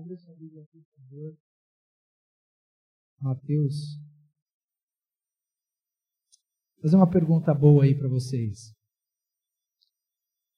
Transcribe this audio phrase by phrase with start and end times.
[0.00, 1.36] Abre sua Bíblia aqui, por favor.
[3.20, 3.98] Mateus.
[6.76, 8.72] Vou fazer uma pergunta boa aí para vocês.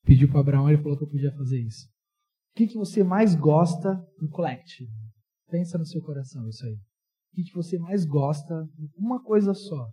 [0.04, 1.88] Pediu para Abraão, ele falou que eu podia fazer isso.
[1.88, 3.88] O que, que você mais gosta
[4.20, 4.88] no Collect?
[5.50, 6.74] Pensa no seu coração isso aí.
[6.74, 8.54] O que, que você mais gosta?
[8.96, 9.90] Uma coisa só.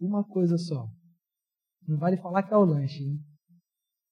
[0.00, 0.88] Uma coisa só.
[1.86, 3.24] Não vale falar que é o lanche, hein?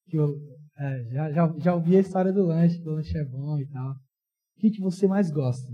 [0.08, 0.38] Que eu
[0.76, 3.66] é, já, já, já ouvi a história do lanche, que o lanche é bom e
[3.66, 4.05] tal.
[4.56, 5.70] O que, que você mais gosta?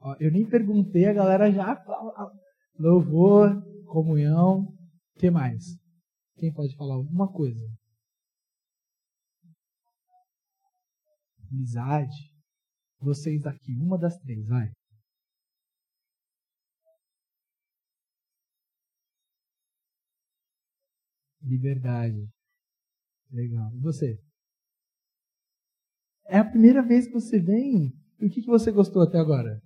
[0.00, 2.32] Ó, eu nem perguntei, a galera já fala.
[2.78, 3.50] Louvor,
[3.86, 5.64] comunhão, o que mais?
[6.36, 7.66] Quem pode falar alguma coisa?
[11.50, 12.14] Amizade.
[13.00, 14.70] Vocês aqui, uma das três, vai.
[21.42, 22.28] Liberdade.
[23.30, 23.72] Legal.
[23.74, 24.25] E você?
[26.28, 27.92] É a primeira vez que você vem?
[28.20, 29.60] E o que, que você gostou até agora?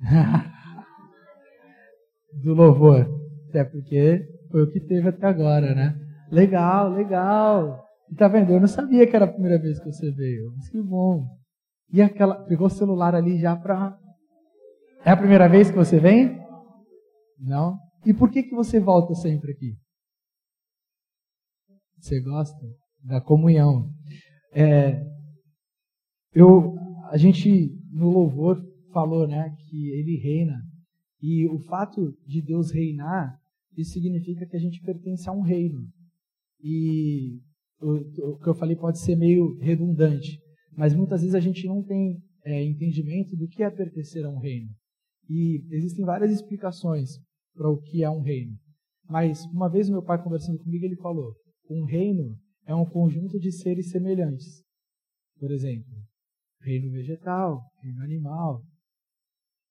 [2.42, 3.06] Do louvor.
[3.48, 5.98] Até porque foi o que teve até agora, né?
[6.30, 7.84] Legal, legal.
[8.10, 8.52] E tá vendo?
[8.52, 10.52] Eu não sabia que era a primeira vez que você veio.
[10.56, 11.26] Mas que bom.
[11.92, 12.36] E aquela.
[12.44, 13.98] Pegou o celular ali já pra.
[15.04, 16.40] É a primeira vez que você vem?
[17.38, 17.76] Não?
[18.06, 19.76] E por que, que você volta sempre aqui?
[21.98, 22.58] Você gosta
[23.04, 23.90] da comunhão?
[24.52, 25.02] É,
[26.34, 26.76] eu,
[27.10, 30.62] a gente no louvor falou, né, que ele reina
[31.20, 33.38] e o fato de Deus reinar
[33.76, 35.88] isso significa que a gente pertence a um reino
[36.62, 37.40] e
[37.80, 40.38] o, o que eu falei pode ser meio redundante,
[40.76, 44.38] mas muitas vezes a gente não tem é, entendimento do que é pertencer a um
[44.38, 44.68] reino
[45.28, 47.18] e existem várias explicações
[47.54, 48.56] para o que é um reino.
[49.08, 51.34] Mas uma vez meu pai conversando comigo ele falou
[51.70, 52.36] um reino
[52.66, 54.62] é um conjunto de seres semelhantes.
[55.38, 55.92] Por exemplo,
[56.62, 58.62] reino vegetal, reino animal,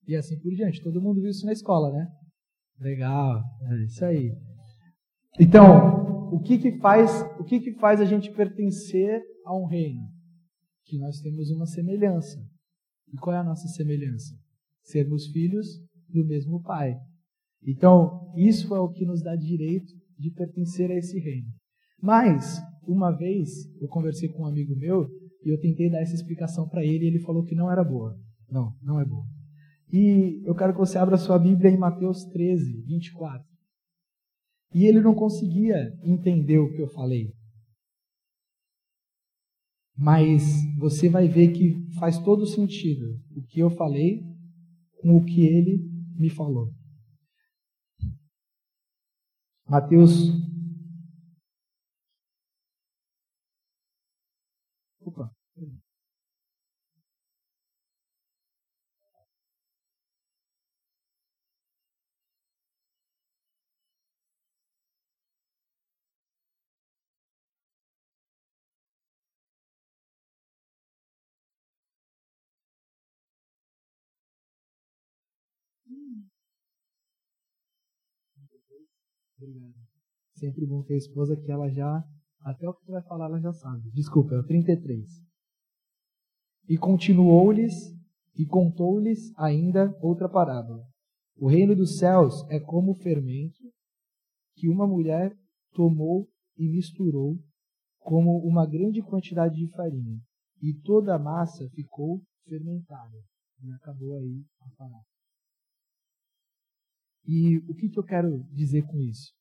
[0.06, 0.82] e assim por diante.
[0.82, 2.06] Todo mundo viu isso na escola, né?
[2.78, 4.32] Legal, é isso aí.
[5.38, 10.02] Então, o que que faz, o que que faz a gente pertencer a um reino?
[10.84, 12.38] Que nós temos uma semelhança.
[13.12, 14.34] E qual é a nossa semelhança?
[14.82, 15.66] Sermos filhos
[16.08, 16.94] do mesmo Pai.
[17.64, 21.48] Então, isso é o que nos dá direito de pertencer a esse reino.
[22.00, 23.48] Mas, uma vez,
[23.80, 25.06] eu conversei com um amigo meu
[25.44, 28.18] e eu tentei dar essa explicação para ele e ele falou que não era boa.
[28.50, 29.24] Não, não é boa.
[29.92, 33.46] E eu quero que você abra sua Bíblia em Mateus 13, 24.
[34.74, 37.32] E ele não conseguia entender o que eu falei.
[39.96, 40.42] Mas
[40.78, 44.22] você vai ver que faz todo sentido o que eu falei
[45.00, 45.84] com o que ele
[46.16, 46.72] me falou.
[49.68, 50.30] Mateus
[79.36, 79.74] Obrigado.
[80.34, 82.04] Sempre bom ter a esposa que ela já
[82.44, 83.90] até o que tu vai falar ela já sabe.
[83.92, 85.08] Desculpa, é o 33.
[86.68, 87.72] E continuou-lhes
[88.36, 90.84] e contou-lhes ainda outra parábola.
[91.36, 93.62] O reino dos céus é como fermento
[94.56, 95.36] que uma mulher
[95.72, 97.38] tomou e misturou
[97.98, 100.18] como uma grande quantidade de farinha.
[100.60, 103.18] E toda a massa ficou fermentada.
[103.62, 105.11] E acabou aí a parábola.
[107.26, 109.32] E o que, que eu quero dizer com isso?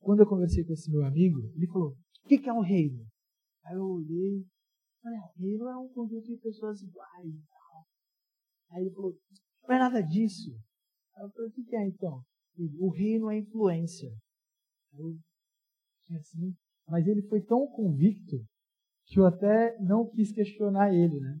[0.00, 1.90] Quando eu conversei com esse meu amigo, ele falou:
[2.24, 3.04] o que, que é um reino?
[3.64, 4.44] Aí eu olhei,
[5.02, 7.86] falei, ah, reino é um conjunto de pessoas iguais e tal.
[8.70, 9.16] Aí ele falou,
[9.66, 10.50] não é nada disso.
[11.16, 12.22] Aí eu falei, o que, que é então?
[12.78, 14.10] O reino é influência.
[14.92, 15.18] Eu
[16.16, 16.54] assim,
[16.86, 18.36] mas ele foi tão convicto
[19.06, 21.40] que eu até não quis questionar ele, né?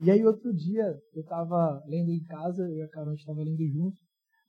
[0.00, 3.66] E aí outro dia eu estava lendo em casa, eu e a Carol estava lendo
[3.66, 3.98] junto.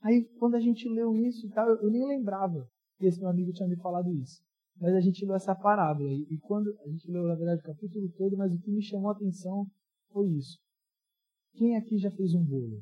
[0.01, 2.67] Aí quando a gente leu isso e tal, eu, eu nem lembrava
[2.97, 4.41] que esse meu amigo tinha me falado isso
[4.79, 6.09] mas a gente leu essa parábola.
[6.09, 8.81] E, e quando a gente leu, na verdade, o capítulo todo, mas o que me
[8.81, 9.67] chamou a atenção
[10.11, 10.57] foi isso.
[11.53, 12.81] Quem aqui já fez um bolo?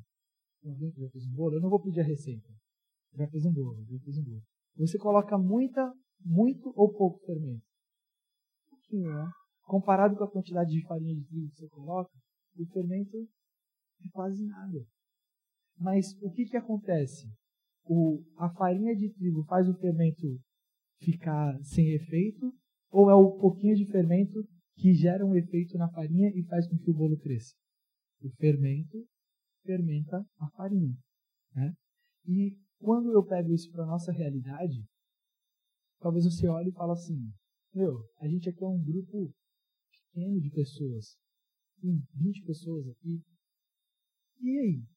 [0.63, 1.55] Alguém já fez um bolo?
[1.55, 2.47] Eu não vou pedir a receita.
[3.13, 4.43] Já fez um bolo, já fez um bolo.
[4.77, 5.91] Você coloca muita,
[6.23, 7.65] muito ou pouco fermento?
[8.69, 9.31] Pouquinho, né?
[9.63, 12.11] Comparado com a quantidade de farinha de trigo que você coloca,
[12.57, 14.85] o fermento é quase nada.
[15.79, 17.27] Mas o que, que acontece?
[17.85, 20.39] O, a farinha de trigo faz o fermento
[20.99, 22.51] ficar sem efeito,
[22.89, 24.43] ou é o pouquinho de fermento
[24.75, 27.53] que gera um efeito na farinha e faz com que o bolo cresça?
[28.21, 29.05] O fermento
[29.63, 30.95] fermenta a farinha.
[31.53, 31.73] Né?
[32.25, 34.83] E quando eu pego isso para nossa realidade,
[35.99, 37.31] talvez você olhe e fale assim,
[37.73, 39.33] meu, a gente aqui é um grupo
[39.91, 41.17] pequeno de pessoas,
[41.81, 43.21] tem 20 pessoas aqui,
[44.41, 44.96] e aí?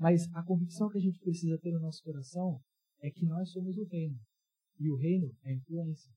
[0.00, 2.58] Mas a convicção que a gente precisa ter no nosso coração
[3.02, 4.18] é que nós somos o reino.
[4.78, 6.10] E o reino é influência.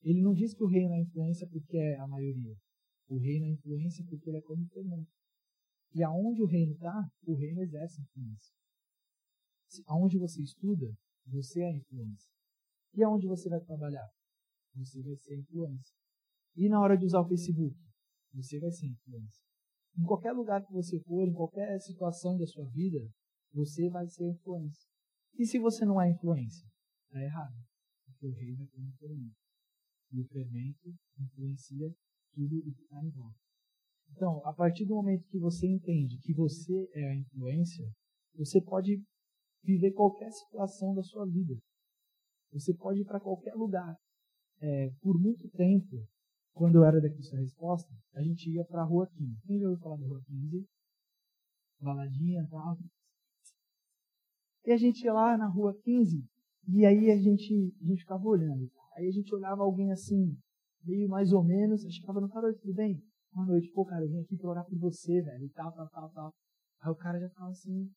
[0.00, 2.56] Ele não diz que o reino é influência porque é a maioria.
[3.08, 5.10] O reino é influência porque ele é como fermento.
[5.92, 8.54] E aonde o reino está, o reino exerce influência.
[9.88, 10.86] Aonde você estuda,
[11.26, 12.30] você é influência.
[12.94, 14.08] E aonde você vai trabalhar?
[14.76, 15.96] Você vai ser influência.
[16.54, 17.76] E na hora de usar o Facebook,
[18.32, 19.49] você vai ser influência.
[19.98, 22.98] Em qualquer lugar que você for, em qualquer situação da sua vida,
[23.52, 24.88] você vai ser influência.
[25.38, 26.66] E se você não é influência?
[27.06, 27.54] Está errado.
[28.06, 29.36] Porque o reino é como fermento.
[30.12, 31.94] E o fermento influencia
[32.32, 33.38] tudo o que está em volta.
[34.12, 37.88] Então, a partir do momento que você entende que você é a influência,
[38.34, 39.02] você pode
[39.62, 41.54] viver qualquer situação da sua vida.
[42.52, 43.96] Você pode ir para qualquer lugar.
[44.60, 46.06] É, por muito tempo,
[46.52, 49.40] quando eu era daqui sua resposta, a gente ia para a Rua 15.
[49.46, 50.66] Quem já ouviu falar da Rua 15?
[51.80, 52.78] Baladinha e tal.
[54.66, 56.22] E a gente ia lá na Rua 15
[56.68, 58.70] e aí a gente, a gente ficava olhando.
[58.96, 60.36] Aí a gente olhava alguém assim,
[60.84, 63.02] meio mais ou menos, a gente ficava no cara, tudo bem?
[63.32, 65.88] Boa noite, pô, cara, eu vim aqui pra orar por você, velho, e tal, tal,
[65.88, 66.34] tal, tal.
[66.80, 67.90] Aí o cara já tava assim.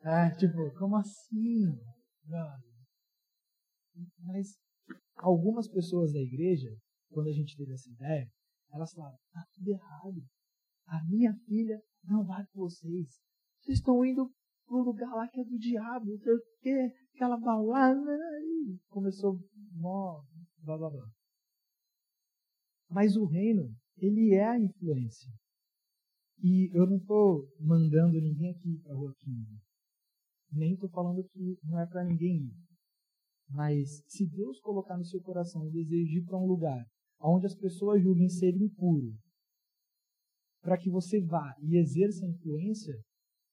[0.00, 1.78] É, tipo, como assim?
[4.18, 4.56] Mas
[5.16, 6.68] algumas pessoas da igreja,
[7.10, 8.28] quando a gente teve essa ideia,
[8.72, 10.22] elas falaram, tá tudo errado.
[10.86, 13.20] A minha filha não vai com vocês.
[13.60, 14.30] Vocês estão indo
[14.66, 16.92] para um lugar lá que é do diabo, não sei o quê.
[17.14, 19.38] E começou
[19.72, 20.22] mó
[20.58, 21.08] blá blá blá.
[22.90, 25.30] Mas o reino, ele é a influência.
[26.42, 29.60] E eu não estou mandando ninguém aqui para a Rua 15.
[30.52, 32.73] Nem estou falando que não é para ninguém ir.
[33.48, 36.84] Mas se Deus colocar no seu coração o desejo de ir para um lugar
[37.20, 39.16] onde as pessoas julguem ser impuro,
[40.60, 42.94] para que você vá e exerça influência,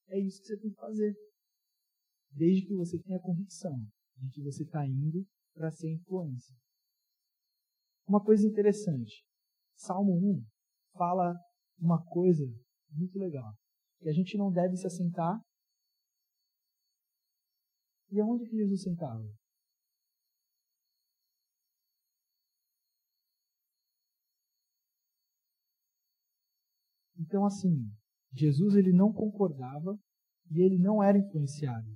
[0.07, 1.13] é isso que você tem que fazer.
[2.31, 3.77] Desde que você tenha convicção
[4.17, 6.55] de que você está indo para ser influência.
[8.07, 9.25] Uma coisa interessante.
[9.75, 10.43] Salmo 1
[10.97, 11.33] fala
[11.77, 12.45] uma coisa
[12.91, 13.53] muito legal.
[13.99, 15.39] Que a gente não deve se assentar.
[18.09, 19.23] E aonde que Jesus sentava?
[27.21, 27.87] Então, assim,
[28.33, 29.97] Jesus ele não concordava
[30.49, 31.95] e ele não era influenciado.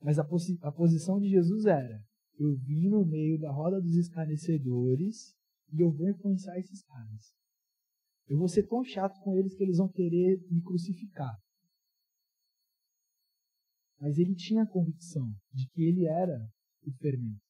[0.00, 2.04] Mas a, posi a posição de Jesus era:
[2.38, 5.34] eu vim no meio da roda dos escarnecedores
[5.72, 7.34] e eu vou influenciar esses caras.
[8.28, 11.34] Eu vou ser tão chato com eles que eles vão querer me crucificar.
[13.98, 16.38] Mas ele tinha a convicção de que ele era
[16.86, 17.40] o fermento.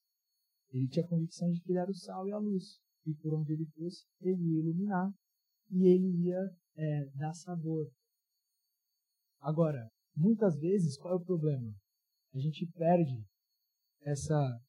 [0.71, 2.79] Ele tinha a convicção de que ele era o sal e a luz.
[3.05, 5.13] E por onde ele fosse, ele ia iluminar
[5.69, 6.39] e ele ia
[6.75, 7.89] é, dar sabor.
[9.39, 11.73] Agora, muitas vezes, qual é o problema?
[12.33, 13.23] A gente perde
[14.01, 14.59] essa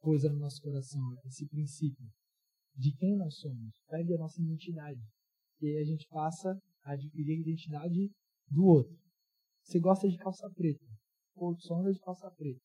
[0.00, 2.06] coisa no nosso coração, esse princípio
[2.76, 5.00] de quem nós somos, perde a nossa identidade.
[5.60, 8.10] E aí a gente passa a adquirir a identidade
[8.48, 8.96] do outro.
[9.64, 10.86] Você gosta de calça preta,
[11.34, 12.60] pô, só anda de calça preta.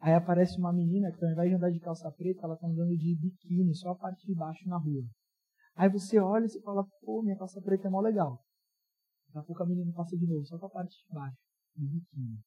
[0.00, 2.96] Aí aparece uma menina que ao invés de andar de calça preta, ela está andando
[2.96, 5.04] de biquíni, só a parte de baixo na rua.
[5.74, 8.42] Aí você olha e fala, pô, minha calça preta é mó legal.
[9.26, 11.38] Daqui a pouco a menina passa de novo, só com a parte de baixo,
[11.76, 12.38] de biquíni.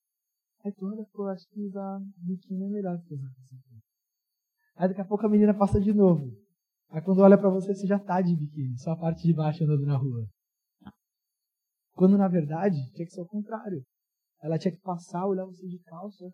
[0.63, 3.85] Aí tu anda, pô, acho que usar biquíni é melhor que usar calça preta.
[4.75, 6.31] Aí daqui a pouco a menina passa de novo.
[6.89, 9.63] Aí quando olha para você, você já tá de biquíni, só a parte de baixo
[9.63, 10.27] andando na rua.
[11.93, 13.83] Quando na verdade tinha que ser o contrário.
[14.41, 16.29] Ela tinha que passar, olhar você de calça.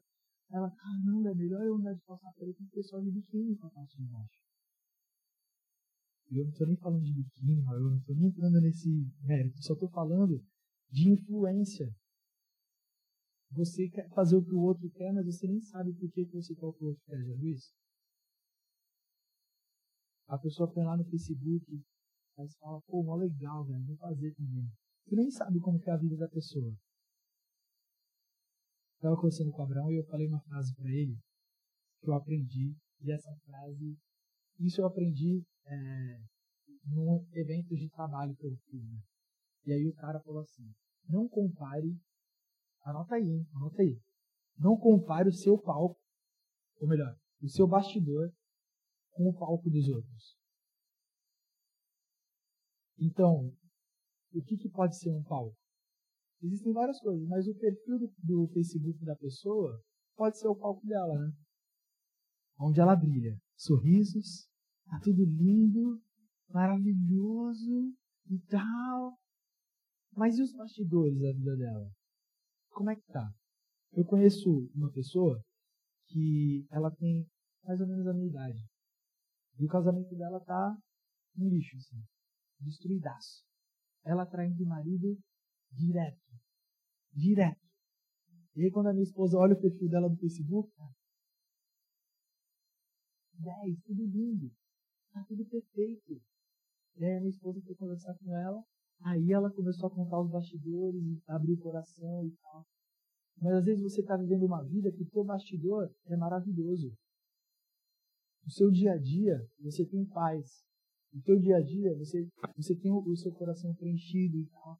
[0.52, 3.68] Ela, caramba, é melhor eu andar de calça preta que o pessoal de biquíni com
[3.68, 4.41] a parte de baixo.
[6.38, 8.90] Eu não estou nem falando de biquíni, eu não estou nem entrando nesse
[9.22, 10.42] mérito, só estou falando
[10.90, 11.94] de influência.
[13.52, 16.34] Você quer fazer o que o outro quer, mas você nem sabe por que, que
[16.34, 17.74] você quer o que o outro quer, já viu isso?
[20.28, 21.84] A pessoa põe lá no Facebook,
[22.38, 24.72] aí você fala, pô, mó legal, velho, vou fazer também.
[25.06, 26.74] Você nem sabe como é a vida da pessoa.
[28.96, 31.20] Estava conversando com o Abraão e eu falei uma frase para ele
[32.02, 33.98] que eu aprendi, e essa frase,
[34.66, 36.22] isso eu aprendi é,
[36.86, 38.84] num evento de trabalho que eu fiz.
[38.84, 39.00] Né?
[39.66, 40.74] E aí o cara falou assim,
[41.08, 42.00] não compare,
[42.84, 44.00] anota aí, hein, anota aí,
[44.58, 46.00] não compare o seu palco,
[46.80, 48.32] ou melhor, o seu bastidor
[49.12, 50.38] com o palco dos outros.
[52.98, 53.52] Então,
[54.34, 55.58] o que, que pode ser um palco?
[56.42, 59.84] Existem várias coisas, mas o perfil do, do Facebook da pessoa
[60.16, 61.34] pode ser o palco dela, né?
[62.60, 63.40] Onde ela brilha.
[63.56, 64.48] Sorrisos,
[64.92, 66.02] tá tudo lindo,
[66.50, 67.96] maravilhoso
[68.30, 69.18] e tal.
[70.14, 71.90] Mas e os bastidores da vida dela?
[72.72, 73.34] Como é que tá?
[73.94, 75.42] Eu conheço uma pessoa
[76.08, 77.26] que ela tem
[77.64, 78.60] mais ou menos a minha idade.
[79.58, 80.78] E o casamento dela tá
[81.38, 82.04] um lixo, assim.
[82.60, 83.46] Destruidaço.
[84.04, 85.18] Ela traindo o marido
[85.72, 86.20] direto.
[87.14, 87.62] Direto.
[88.56, 90.94] E aí quando a minha esposa olha o perfil dela no Facebook, cara,
[93.36, 94.52] 10, tudo lindo.
[95.14, 96.22] Tá tudo perfeito.
[96.98, 98.64] E aí a minha esposa foi conversar com ela,
[99.02, 102.66] aí ela começou a contar os bastidores, abrir o coração e tal.
[103.42, 106.96] Mas às vezes você está vivendo uma vida que o teu bastidor é maravilhoso.
[108.44, 110.66] No seu dia a dia, você tem paz.
[111.12, 114.80] No teu dia a dia, você, você tem o, o seu coração preenchido e tal.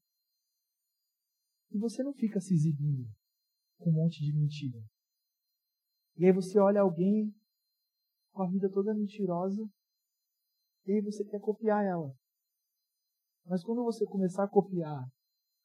[1.72, 3.08] E você não fica se exibindo
[3.80, 4.80] com um monte de mentira.
[6.18, 7.34] E aí você olha alguém
[8.32, 9.68] com a vida toda mentirosa
[10.86, 12.14] e aí você quer copiar ela.
[13.46, 15.06] Mas quando você começar a copiar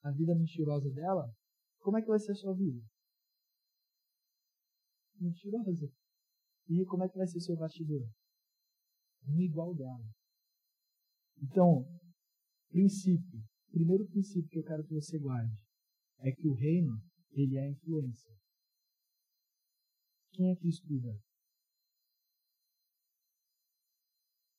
[0.03, 1.33] a vida mentirosa dela,
[1.81, 2.83] como é que vai ser a sua vida?
[5.21, 5.91] Mentirosa.
[6.69, 8.09] E como é que vai ser o seu bastidor?
[9.27, 10.05] Um igual dela.
[11.43, 11.87] Então,
[12.71, 15.57] princípio, primeiro princípio que eu quero que você guarde
[16.19, 18.35] é que o reino, ele é influência.
[20.33, 21.19] Quem é que estuda?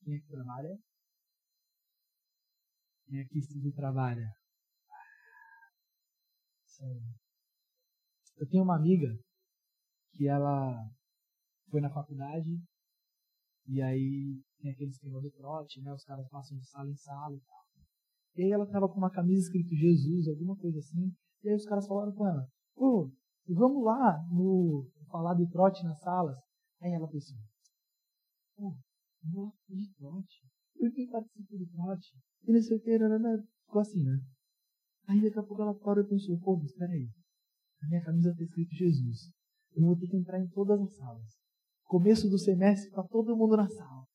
[0.08, 0.80] Quem é que trabalha?
[3.08, 4.34] Quem aqui estuda e trabalha?
[8.38, 9.20] Eu tenho uma amiga
[10.14, 10.90] que ela
[11.70, 12.58] foi na faculdade
[13.68, 15.92] e aí tem aquele esquema do trote, né?
[15.92, 17.66] Os caras passam de sala em sala e tal.
[18.38, 21.14] E aí ela tava com uma camisa escrito Jesus, alguma coisa assim.
[21.44, 23.12] E aí os caras falaram com ela, pô,
[23.46, 26.40] vamos lá no falar do trote nas salas.
[26.80, 27.38] Aí ela pensou,
[28.56, 28.78] pô,
[29.24, 30.44] vou de trote.
[30.78, 32.14] Por que participa do trote?
[32.48, 32.98] E não sei o que,
[33.66, 34.20] ficou assim, né?
[35.08, 37.10] Aí daqui a pouco ela parou e pensou, pô, mas peraí,
[37.82, 39.32] na minha camisa está escrito Jesus.
[39.76, 41.38] Eu vou ter que entrar em todas as salas.
[41.86, 44.06] Começo do semestre, para todo mundo na sala.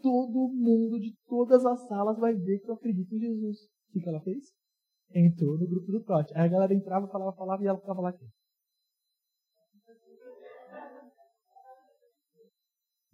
[0.00, 3.64] Todo mundo de todas as salas vai ver que eu acredito em Jesus.
[3.88, 4.52] O que, que ela fez?
[5.12, 6.32] Entrou no grupo do trote.
[6.34, 8.26] Aí a galera entrava, falava, falava e ela ficava lá aqui.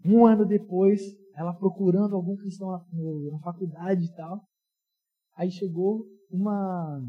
[0.04, 1.00] Um ano depois,
[1.34, 2.78] ela procurando algum cristão na,
[3.30, 4.42] na faculdade e tal.
[5.36, 7.00] Aí chegou uma.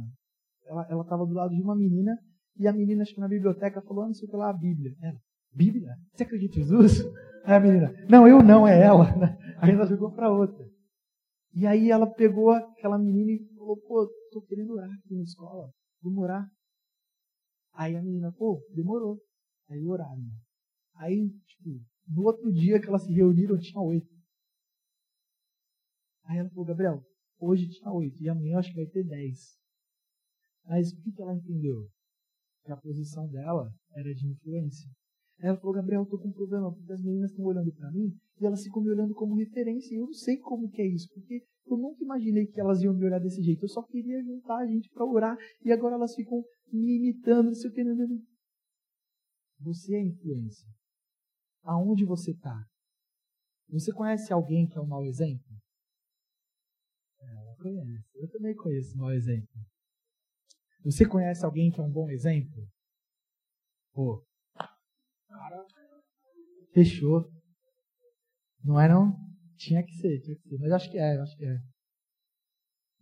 [0.65, 2.18] Ela estava do lado de uma menina
[2.58, 4.53] e a menina, acho que na biblioteca, falou: ah, não sei o que lá, a
[4.53, 4.96] Bíblia.
[5.01, 5.20] Ela,
[5.53, 5.96] Bíblia?
[6.13, 7.03] Você acredita em Jesus?
[7.46, 9.06] Aí a menina: Não, eu não, é ela.
[9.60, 10.65] Aí ela jogou para outra.
[11.56, 15.72] E aí ela pegou aquela menina e falou: Pô, tô querendo orar aqui na escola.
[16.01, 16.48] Vamos orar.
[17.74, 19.20] Aí a menina: Pô, demorou.
[19.70, 20.24] Aí oraram.
[20.96, 24.14] Aí, tipo, no outro dia que elas se reuniram, tinha oito.
[26.26, 27.04] Aí ela falou: Gabriel,
[27.40, 29.58] hoje tinha oito e amanhã acho que vai ter dez.
[30.66, 31.90] Mas o que, que ela entendeu?
[32.64, 34.90] Que a posição dela era de influência.
[35.40, 38.16] Ela falou, Gabriel, eu tô com um problema, porque as meninas estão olhando para mim
[38.40, 39.94] e elas ficam me olhando como referência.
[39.94, 42.94] E eu não sei como que é isso, porque eu nunca imaginei que elas iam
[42.94, 43.64] me olhar desse jeito.
[43.64, 47.54] Eu só queria juntar a gente para orar e agora elas ficam me imitando, não
[47.54, 47.84] sei o que.
[49.60, 50.68] Você é influência.
[51.63, 52.67] Aonde você está?
[53.70, 55.53] Você conhece alguém que é um mau exemplo?
[57.22, 58.10] Ela conhece.
[58.15, 59.50] Eu também conheço um mau exemplo.
[60.84, 62.67] Você conhece alguém que é um bom exemplo?
[63.93, 64.25] Pô,
[65.27, 65.65] cara,
[66.74, 67.32] fechou.
[68.63, 69.15] Não é não?
[69.58, 70.58] Tinha que ser, tinha que ser.
[70.60, 71.58] Mas acho que é, acho que é.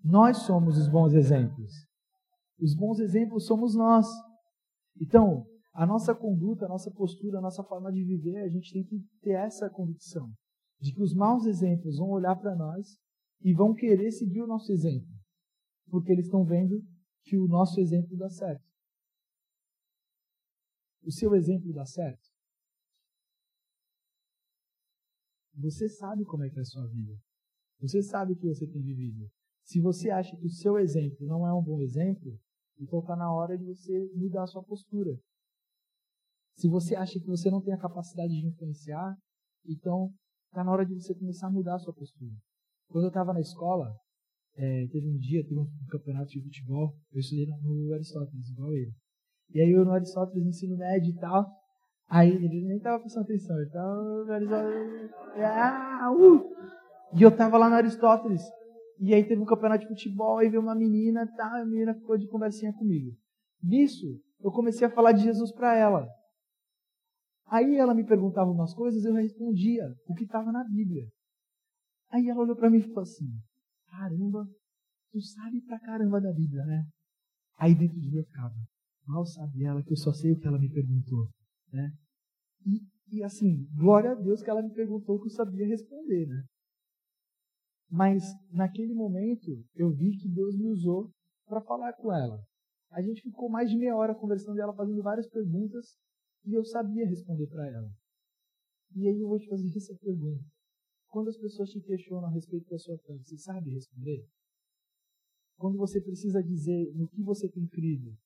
[0.03, 1.71] Nós somos os bons exemplos.
[2.59, 4.05] Os bons exemplos somos nós.
[4.99, 8.83] Então, a nossa conduta, a nossa postura, a nossa forma de viver, a gente tem
[8.83, 10.31] que ter essa convicção
[10.79, 12.97] de que os maus exemplos vão olhar para nós
[13.41, 15.07] e vão querer seguir o nosso exemplo,
[15.89, 16.83] porque eles estão vendo
[17.23, 18.65] que o nosso exemplo dá certo.
[21.03, 22.29] O seu exemplo dá certo?
[25.55, 27.13] Você sabe como é que é a sua vida.
[27.79, 29.29] Você sabe o que você tem vivido.
[29.63, 32.39] Se você acha que o seu exemplo não é um bom exemplo,
[32.79, 35.19] então está na hora de você mudar a sua postura.
[36.61, 39.17] Se você acha que você não tem a capacidade de influenciar,
[39.65, 40.11] então
[40.45, 42.35] está na hora de você começar a mudar a sua postura.
[42.87, 43.91] Quando eu estava na escola,
[44.55, 48.93] é, teve um dia, teve um campeonato de futebol, eu estudei no Aristóteles, igual ele.
[49.55, 51.49] E aí eu no Aristóteles, ensino médio e tal,
[52.07, 57.17] aí ele nem estava prestando atenção, ele estava no Aristóteles, ah, uh!
[57.17, 58.43] e eu estava lá no Aristóteles,
[58.99, 62.19] E aí teve um campeonato de futebol e veio uma menina, tá, a menina ficou
[62.19, 63.17] de conversinha comigo.
[63.63, 64.05] Nisso,
[64.39, 66.20] eu comecei a falar de Jesus para ela.
[67.51, 71.05] Aí ela me perguntava umas coisas, eu respondia o que estava na Bíblia.
[72.09, 73.27] Aí ela olhou para mim e falou assim:
[73.87, 74.47] Caramba,
[75.11, 76.85] tu sabe pra caramba da Bíblia, né?
[77.57, 78.55] Aí dentro de mim eu ficava,
[79.05, 81.27] mal sabe ela que eu só sei o que ela me perguntou,
[81.73, 81.91] né?
[82.65, 86.45] E, e assim, glória a Deus que ela me perguntou que eu sabia responder, né?
[87.89, 91.11] Mas naquele momento eu vi que Deus me usou
[91.45, 92.41] para falar com ela.
[92.91, 95.99] A gente ficou mais de meia hora conversando e ela fazendo várias perguntas
[96.45, 97.91] e eu sabia responder para ela.
[98.95, 100.43] E aí eu vou te fazer essa pergunta.
[101.07, 104.27] Quando as pessoas te questionam a respeito da sua fé, você sabe responder?
[105.57, 108.17] Quando você precisa dizer no que você tem crido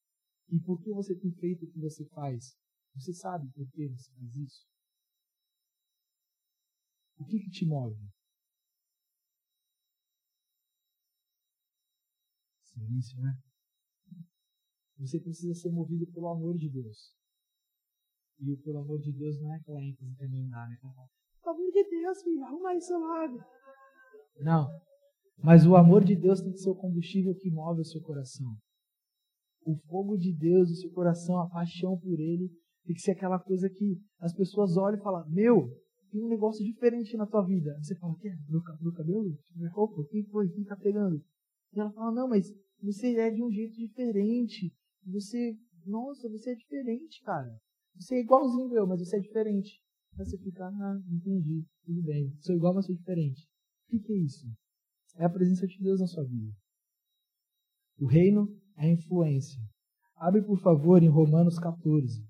[0.50, 2.58] e por que você tem feito o que você faz,
[2.94, 4.68] você sabe por que você faz isso?
[7.18, 8.00] O que, que te move?
[12.62, 13.42] Silêncio, né?
[14.98, 17.14] Você precisa ser movido pelo amor de Deus.
[18.40, 20.78] E pelo amor de Deus não é aquela ênfase também dá, né?
[20.82, 23.40] Pelo amor de Deus, filho, arruma isso logo.
[24.40, 24.68] Não.
[25.38, 28.56] Mas o amor de Deus tem que ser o combustível que move o seu coração.
[29.66, 32.50] O fogo de Deus, o seu coração, a paixão por Ele,
[32.86, 35.70] tem que ser aquela coisa que as pessoas olham e falam: Meu,
[36.12, 37.76] tem um negócio diferente na tua vida.
[37.82, 38.30] Você fala: Quê?
[38.48, 39.38] Meu, meu cabelo?
[39.56, 40.04] Minha roupa?
[40.10, 40.50] Quem foi?
[40.50, 41.22] Quem tá pegando?
[41.74, 42.48] E ela fala: Não, mas
[42.82, 44.72] você é de um jeito diferente.
[45.08, 47.60] Você, nossa, você é diferente, cara.
[47.98, 49.82] Você é igualzinho eu, mas você é diferente.
[50.18, 52.34] Aí você fica, ah, entendi, tudo bem.
[52.40, 53.48] Sou igual, mas sou diferente.
[53.92, 54.48] O que, é isso?
[55.18, 56.52] É a presença de Deus na sua vida.
[58.00, 58.48] O reino
[58.78, 59.60] é a influência.
[60.16, 62.26] Abre, por favor, em Romanos 14.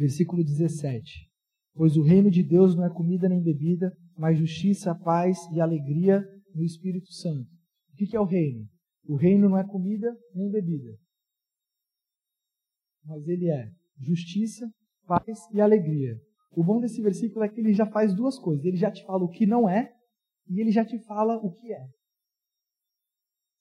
[0.00, 1.28] Versículo 17.
[1.74, 6.26] Pois o reino de Deus não é comida nem bebida, mas justiça, paz e alegria
[6.54, 7.46] no Espírito Santo.
[7.92, 8.66] O que é o reino?
[9.06, 10.96] O reino não é comida nem bebida.
[13.04, 14.72] Mas ele é justiça,
[15.06, 16.18] paz e alegria.
[16.52, 18.64] O bom desse versículo é que ele já faz duas coisas.
[18.64, 19.92] Ele já te fala o que não é
[20.48, 21.86] e ele já te fala o que é.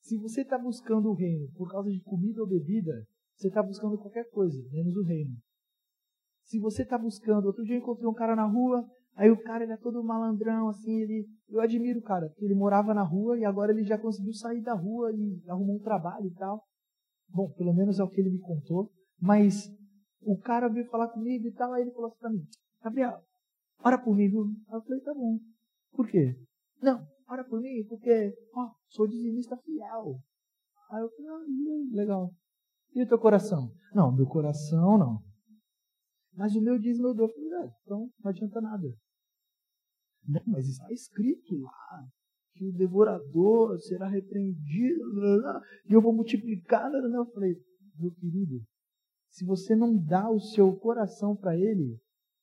[0.03, 3.97] Se você está buscando o reino por causa de comida ou bebida, você está buscando
[3.97, 5.35] qualquer coisa, menos o reino.
[6.49, 8.83] Se você está buscando, outro dia eu encontrei um cara na rua,
[9.15, 12.55] aí o cara ele é todo malandrão, assim, ele, eu admiro o cara, porque ele
[12.55, 16.25] morava na rua e agora ele já conseguiu sair da rua e arrumou um trabalho
[16.25, 16.63] e tal.
[17.29, 18.91] Bom, pelo menos é o que ele me contou.
[19.21, 19.69] Mas
[20.21, 22.43] o cara veio falar comigo e tal, aí ele falou assim pra mim,
[22.83, 23.21] Gabriel,
[23.83, 24.45] ora por mim, viu?
[24.69, 25.37] Aí eu falei, tá bom.
[25.91, 26.35] Por quê?
[26.81, 30.19] Não, ora por mim, porque, ó, sou dizimista fiel.
[30.89, 32.31] Aí eu falei, ah, legal.
[32.95, 33.71] E o teu coração?
[33.93, 35.28] Não, meu coração não.
[36.39, 37.27] Mas o meu dízimo eu dou.
[37.27, 38.87] Eu então não adianta nada.
[40.25, 42.07] Não, mas está escrito lá
[42.53, 45.03] que o devorador será repreendido
[45.85, 46.89] e eu vou multiplicar.
[46.93, 47.55] Eu falei,
[47.99, 48.63] meu querido,
[49.29, 51.99] se você não dá o seu coração para ele,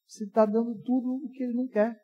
[0.07, 1.99] você está dando tudo o que ele não quer.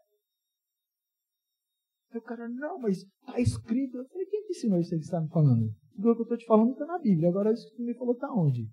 [2.11, 3.99] Aí o cara, não, mas está escrito.
[3.99, 5.67] Eu falei, quem te ensinou isso que está me falando?
[5.99, 7.29] O que eu estou te falando está na Bíblia.
[7.29, 8.67] Agora isso que me falou está onde?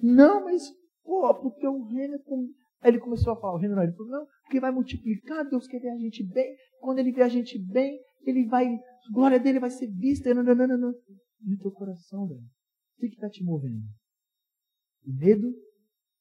[0.00, 0.62] Não, mas
[1.08, 2.18] Pô, porque o reino.
[2.22, 2.52] Com...
[2.82, 5.66] Aí ele começou a falar, o reino não, ele falou, não, porque vai multiplicar, Deus
[5.66, 6.54] quer ver a gente bem.
[6.80, 8.66] Quando ele vê a gente bem, ele vai.
[8.66, 10.34] A glória dele vai ser vista.
[10.34, 10.42] Não.
[10.44, 12.42] No teu coração, velho.
[12.42, 13.82] O que está te movendo?
[15.06, 15.50] O medo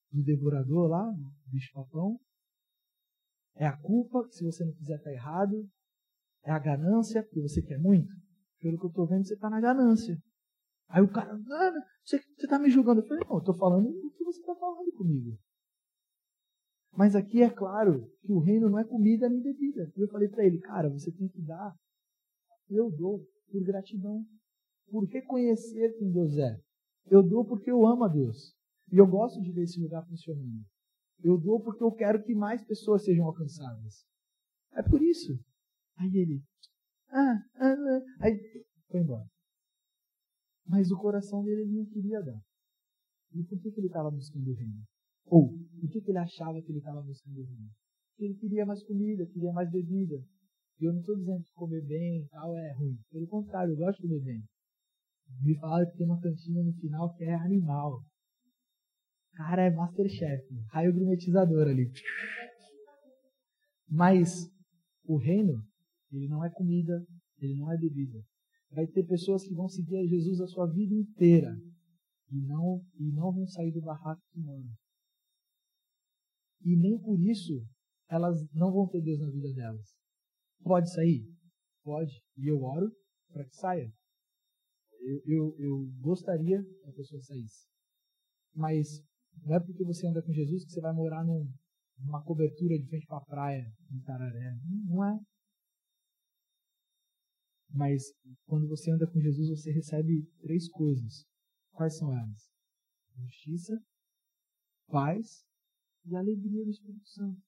[0.10, 2.17] do devorador lá, do bicho papão?
[3.56, 5.67] É a culpa, que se você não fizer está errado?
[6.45, 8.08] É a ganância, porque você quer muito?
[8.62, 10.17] Pelo que eu estou vendo, você está na ganância.
[10.89, 11.73] Aí o cara, ah,
[12.04, 13.02] você está me julgando.
[13.02, 15.38] Eu falei, não, eu estou falando o que você está falando comigo.
[16.93, 19.91] Mas aqui é claro que o reino não é comida nem bebida.
[19.95, 21.76] E eu falei para ele, cara, você tem que dar.
[22.69, 23.19] Eu dou
[23.52, 24.26] por gratidão,
[24.89, 26.60] por reconhecer quem Deus é.
[27.10, 28.56] Eu dou porque eu amo a Deus.
[28.91, 30.65] E eu gosto de ver esse lugar funcionando.
[31.23, 34.06] Eu dou porque eu quero que mais pessoas sejam alcançadas.
[34.73, 35.38] É por isso.
[35.97, 36.43] Aí ele,
[37.10, 38.02] ah, ah, ah.
[38.21, 38.39] aí
[38.89, 39.26] foi embora.
[40.67, 42.41] Mas o coração dele não queria dar.
[43.34, 44.84] E por que, que ele estava buscando o reino?
[45.25, 45.49] Ou,
[45.80, 47.69] por que, que ele achava que ele estava buscando o reino?
[48.19, 50.23] Ele queria mais comida, queria mais bebida.
[50.80, 52.97] E eu não estou dizendo que comer bem e tal é ruim.
[53.12, 54.43] Pelo contrário, eu gosto de comer bem.
[55.41, 58.03] Me falaram que tem uma cantina no final que é animal.
[59.34, 60.43] Cara, é Masterchef.
[60.71, 61.91] Raio gourmetizador ali.
[63.89, 64.49] Mas
[65.06, 65.63] o reino,
[66.12, 67.06] ele não é comida,
[67.39, 68.19] ele não é bebida.
[68.71, 71.56] Vai ter pessoas que vão seguir a Jesus a sua vida inteira
[72.32, 74.69] e não, e não vão sair do barraco que moram.
[76.63, 77.65] E nem por isso
[78.10, 79.95] elas não vão ter Deus na vida delas.
[80.63, 81.25] Pode sair?
[81.84, 82.21] Pode.
[82.38, 82.91] E eu oro
[83.32, 83.91] para que saia.
[84.99, 87.67] Eu, eu, eu gostaria que a pessoa saísse.
[88.53, 89.03] Mas
[89.43, 91.47] não é porque você anda com Jesus que você vai morar num,
[91.99, 94.58] numa cobertura de frente para a praia em Tararé.
[94.86, 95.19] Não é.
[97.69, 98.03] Mas
[98.45, 101.25] quando você anda com Jesus, você recebe três coisas.
[101.71, 102.49] Quais são elas?
[103.15, 103.80] Justiça,
[104.88, 105.45] paz
[106.06, 107.41] e alegria do Espírito Santo.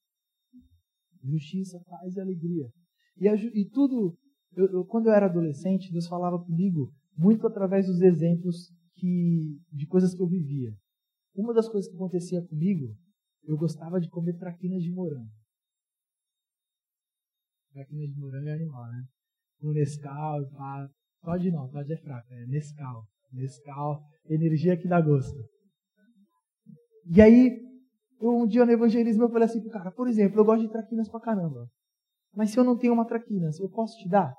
[1.23, 2.71] Justiça, paz e alegria.
[3.17, 4.17] E, a, e tudo,
[4.55, 9.85] eu, eu, quando eu era adolescente, Deus falava comigo muito através dos exemplos que, de
[9.87, 10.73] coisas que eu vivia.
[11.35, 12.95] Uma das coisas que acontecia comigo,
[13.43, 15.31] eu gostava de comer traquinas de morango.
[17.71, 19.07] Traquinas de morango é animal, né?
[19.61, 20.89] No Nescau, pá.
[21.21, 23.03] Todd não, Todd é fraco, é Nescau.
[23.31, 25.37] Nescau, energia que dá gosto.
[27.05, 27.59] E aí,
[28.19, 30.71] eu, um dia no evangelismo eu falei assim pro cara, por exemplo, eu gosto de
[30.71, 31.67] traquinas pra caramba.
[32.33, 34.33] Mas se eu não tenho uma traquinas, eu posso te dar?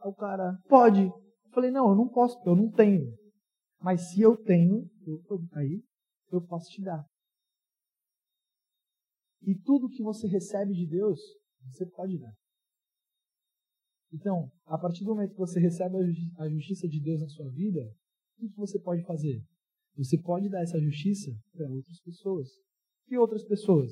[0.00, 1.02] Aí o cara, pode.
[1.02, 3.06] Eu falei, não, eu não posso, porque eu não tenho.
[3.80, 5.20] Mas se eu tenho, eu,
[5.54, 5.82] aí,
[6.30, 7.04] eu posso te dar.
[9.42, 11.20] E tudo que você recebe de Deus,
[11.70, 12.32] você pode dar.
[14.14, 15.96] Então, a partir do momento que você recebe
[16.38, 17.80] a justiça de Deus na sua vida,
[18.38, 19.42] o que você pode fazer?
[19.96, 22.48] Você pode dar essa justiça para outras pessoas.
[23.08, 23.90] Que outras pessoas?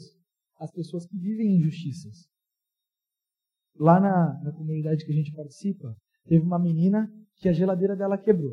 [0.61, 2.29] As pessoas que vivem injustiças.
[3.75, 5.93] Lá na, na comunidade que a gente participa,
[6.25, 8.53] teve uma menina que a geladeira dela quebrou.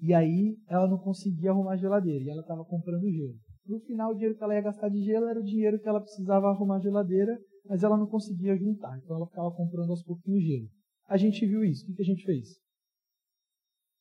[0.00, 3.36] E aí ela não conseguia arrumar a geladeira e ela estava comprando gelo.
[3.66, 6.00] No final, o dinheiro que ela ia gastar de gelo era o dinheiro que ela
[6.00, 8.96] precisava arrumar a geladeira, mas ela não conseguia juntar.
[8.98, 10.77] Então ela ficava comprando aos pouquinhos gelo.
[11.08, 11.90] A gente viu isso.
[11.90, 12.60] O que a gente fez?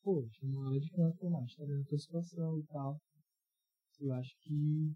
[0.04, 3.00] Pô, chamou ela de canto, a gente tá vendo a tua situação e tal.
[4.02, 4.94] Eu acho que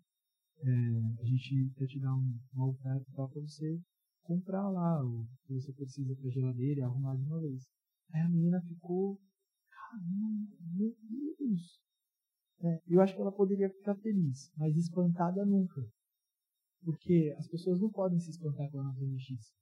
[0.60, 3.82] é, a gente quer te dar um, uma oferta para você
[4.24, 7.64] comprar lá o que você precisa para geladeira e arrumar de uma vez.
[8.14, 9.18] Aí a menina ficou,
[9.70, 10.94] caramba, meu
[11.40, 11.80] Deus.
[12.60, 15.82] É, eu acho que ela poderia ficar feliz, mas espantada nunca.
[16.84, 19.54] Porque as pessoas não podem se espantar com a nossa justiça.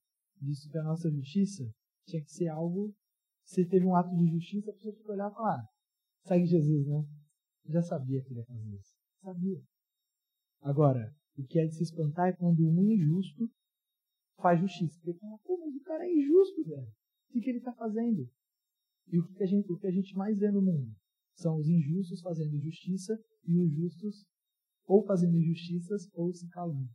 [0.42, 1.72] Visto que a nossa justiça
[2.10, 2.94] tinha que ser algo.
[3.44, 5.68] Se teve um ato de justiça, a pessoa tinha que olhar e falar: ah,
[6.26, 7.06] segue Jesus, né?
[7.66, 8.94] Já sabia que ele ia fazer isso.
[9.22, 9.62] Sabia.
[10.62, 13.50] Agora, o que é de se espantar é quando um injusto
[14.42, 15.00] faz justiça.
[15.02, 16.88] Porque fala, pô, mas o cara é injusto, velho.
[16.88, 18.30] O que, que ele está fazendo?
[19.08, 20.94] E o que, que, a gente, o que a gente mais vê no mundo?
[21.36, 24.26] São os injustos fazendo justiça e os justos
[24.86, 26.90] ou fazendo injustiças ou se calando.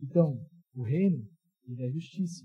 [0.00, 1.28] Então, o reino,
[1.64, 2.44] ele é justiça.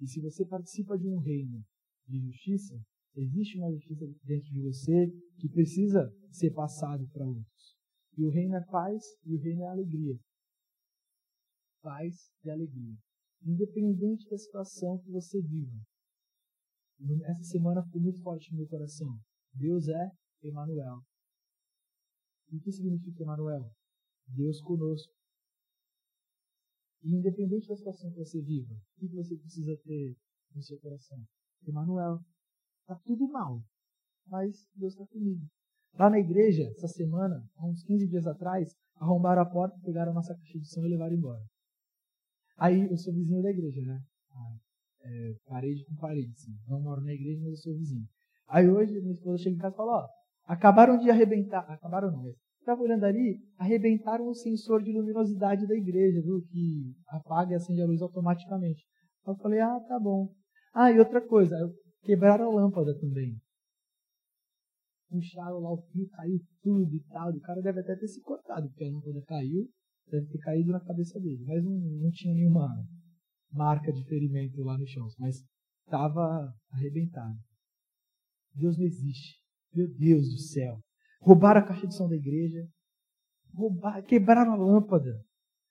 [0.00, 1.62] E se você participa de um reino
[2.06, 2.74] de justiça,
[3.14, 7.76] existe uma justiça dentro de você que precisa ser passado para outros.
[8.16, 10.18] E o reino é paz e o reino é alegria.
[11.82, 12.96] Paz e alegria.
[13.42, 15.78] Independente da situação que você viva.
[17.24, 19.18] Essa semana foi muito forte no meu coração.
[19.54, 20.10] Deus é
[20.42, 21.02] Emanuel.
[22.50, 23.70] E o que significa Emanuel?
[24.26, 25.19] Deus conosco.
[27.02, 30.16] E independente da situação que você viva, o que você precisa ter
[30.54, 31.18] no seu coração?
[31.66, 32.20] Emanuel.
[32.86, 33.62] Tá tudo mal,
[34.26, 35.46] mas Deus está comigo.
[35.94, 40.14] Lá na igreja, essa semana, há uns 15 dias atrás, arrombaram a porta, pegaram a
[40.14, 41.42] nossa caixa de som e levaram embora.
[42.56, 44.02] Aí, eu sou vizinho da igreja, né?
[44.30, 44.56] Ah,
[45.02, 46.54] é, parede com parede, assim.
[46.68, 48.06] Não moro na igreja, mas eu sou vizinho.
[48.46, 50.08] Aí hoje, minha esposa chega em casa e fala, ó,
[50.44, 52.24] acabaram de arrebentar, acabaram não,
[52.60, 56.40] estava olhando ali, arrebentaram o sensor de luminosidade da igreja, viu?
[56.42, 58.84] Que apaga e acende a luz automaticamente.
[59.26, 60.32] Eu falei, ah, tá bom.
[60.72, 61.56] Ah, e outra coisa,
[62.02, 63.36] quebraram a lâmpada também.
[65.08, 67.30] Puxaram lá o fio, caiu tudo e tal.
[67.30, 69.68] O cara deve até ter se cortado, porque a lâmpada caiu,
[70.08, 71.44] deve ter caído na cabeça dele.
[71.46, 72.68] Mas não, não tinha nenhuma
[73.52, 75.42] marca de ferimento lá no chão, mas
[75.84, 77.36] estava arrebentado.
[78.54, 79.40] Deus não existe.
[79.74, 80.80] Meu Deus do céu.
[81.20, 82.66] Roubaram a caixa de som da igreja.
[83.52, 85.22] Roubaram, quebraram a lâmpada.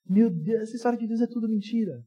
[0.05, 2.05] Meu Deus, essa história de Deus é tudo mentira.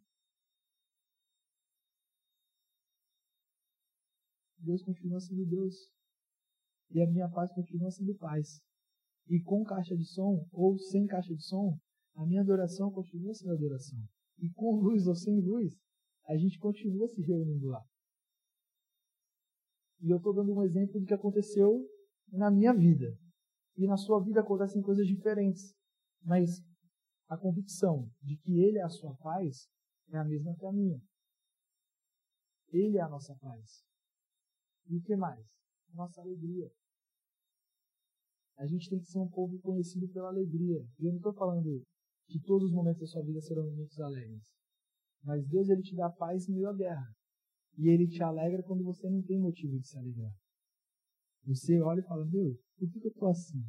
[4.59, 5.75] Deus continua sendo Deus.
[6.91, 8.61] E a minha paz continua sendo paz.
[9.29, 11.77] E com caixa de som ou sem caixa de som,
[12.15, 13.99] a minha adoração continua sendo adoração.
[14.39, 15.75] E com luz ou sem luz,
[16.29, 17.83] a gente continua se reunindo lá.
[20.01, 21.85] E eu estou dando um exemplo do que aconteceu
[22.31, 23.17] na minha vida
[23.77, 25.75] e na sua vida acontecem coisas diferentes.
[26.23, 26.63] Mas
[27.29, 29.69] a convicção de que Ele é a sua paz
[30.11, 31.01] é a mesma que a minha.
[32.69, 33.85] Ele é a nossa paz.
[34.87, 35.47] E o que mais?
[35.95, 36.71] Nossa alegria.
[38.57, 40.87] A gente tem que ser um povo conhecido pela alegria.
[40.99, 41.83] E eu não estou falando
[42.29, 44.53] que todos os momentos da sua vida serão momentos alegres.
[45.23, 47.15] Mas Deus ele te dá paz em meio à guerra.
[47.79, 50.35] E ele te alegra quando você não tem motivo de se alegrar.
[51.47, 53.63] Você olha e fala, meu, por que, eu tô assim?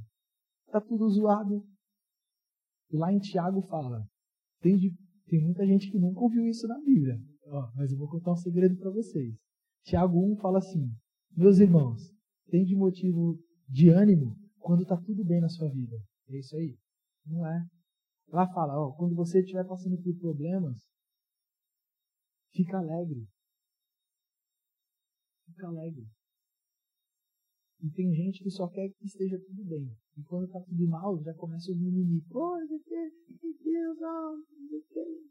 [0.67, 1.65] Tá tudo zoado.
[2.91, 4.07] Lá em Tiago fala,
[4.61, 7.19] tem, de, tem muita gente que nunca ouviu isso na Bíblia.
[7.45, 9.35] Ó, mas eu vou contar um segredo para vocês.
[9.83, 10.95] Tiago 1 fala assim,
[11.35, 12.13] meus irmãos,
[12.49, 15.97] tem de motivo de ânimo quando tá tudo bem na sua vida.
[16.29, 16.77] É isso aí?
[17.25, 17.65] Não é.
[18.27, 20.77] Lá fala, ó, quando você estiver passando por problemas,
[22.51, 23.27] fica alegre.
[25.45, 26.07] Fica alegre.
[27.83, 29.93] E tem gente que só quer que esteja tudo bem.
[30.17, 32.21] E quando tá tudo mal, já começa o mimimi.
[32.29, 33.13] Pô, meu Deus,
[33.61, 35.23] Deus.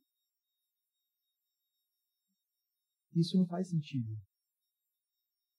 [3.14, 4.14] Isso não faz sentido.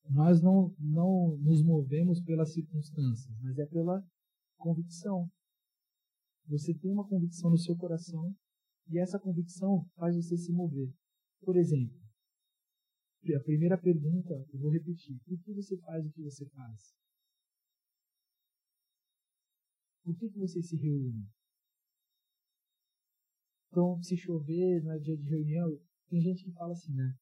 [0.08, 4.06] Nós não, não nos movemos pelas circunstâncias, mas é pela
[4.58, 5.28] convicção.
[6.48, 8.36] Você tem uma convicção no seu coração
[8.88, 10.94] e essa convicção faz você se mover.
[11.42, 12.03] Por exemplo,
[13.32, 16.94] a primeira pergunta, eu vou repetir: por que você faz o que você faz?
[20.04, 21.26] Por que, que você se reúne?
[23.72, 27.16] Então, se chover, não é dia de reunião, tem gente que fala assim, né?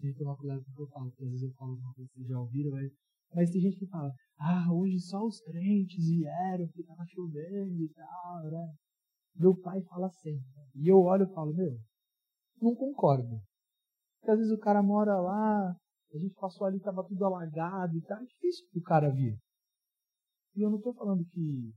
[0.00, 1.94] Tem que tomar cuidado com o que eu falo, porque às vezes eu falo uma
[1.94, 2.92] coisa que vocês já ouviram, mas,
[3.34, 7.88] mas tem gente que fala, ah, hoje só os crentes vieram porque tava chovendo e
[7.90, 8.74] tal, né?
[9.36, 10.44] Meu pai fala sempre.
[10.74, 11.78] E eu olho e falo, meu,
[12.60, 13.40] não concordo.
[14.20, 15.70] Porque às vezes o cara mora lá,
[16.12, 18.18] a gente passou ali, tava tudo alagado e tal.
[18.18, 19.38] É difícil pro cara vir.
[20.54, 21.72] E eu não estou falando que,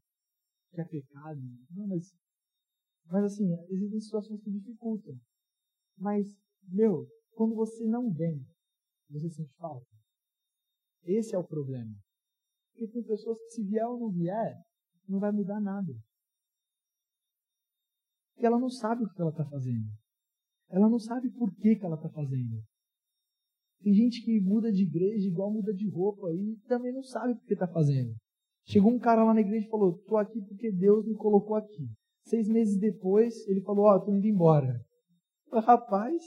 [0.71, 1.39] que é pecado,
[1.71, 2.11] não, mas,
[3.05, 5.15] mas assim, existem situações que dificultam.
[5.97, 6.27] Mas,
[6.67, 8.45] meu, quando você não vem,
[9.09, 9.87] você sente falta.
[11.03, 11.93] Esse é o problema.
[12.71, 14.59] Porque tem pessoas que se vier ou não vier,
[15.07, 15.93] não vai mudar nada.
[18.33, 20.02] Porque ela não sabe o que ela está fazendo.
[20.73, 22.59] Ela não sabe por que, que ela está fazendo.
[23.83, 27.45] Tem gente que muda de igreja igual muda de roupa e também não sabe por
[27.45, 28.15] que está fazendo.
[28.65, 31.87] Chegou um cara lá na igreja e falou: Estou aqui porque Deus me colocou aqui.
[32.25, 34.83] Seis meses depois, ele falou: Ó, oh, estou indo embora.
[35.51, 36.23] Rapaz,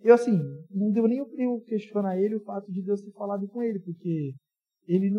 [0.00, 0.38] eu assim,
[0.70, 4.34] não deu nem eu questionar ele o fato de Deus ter falado com ele, porque
[4.86, 5.10] ele,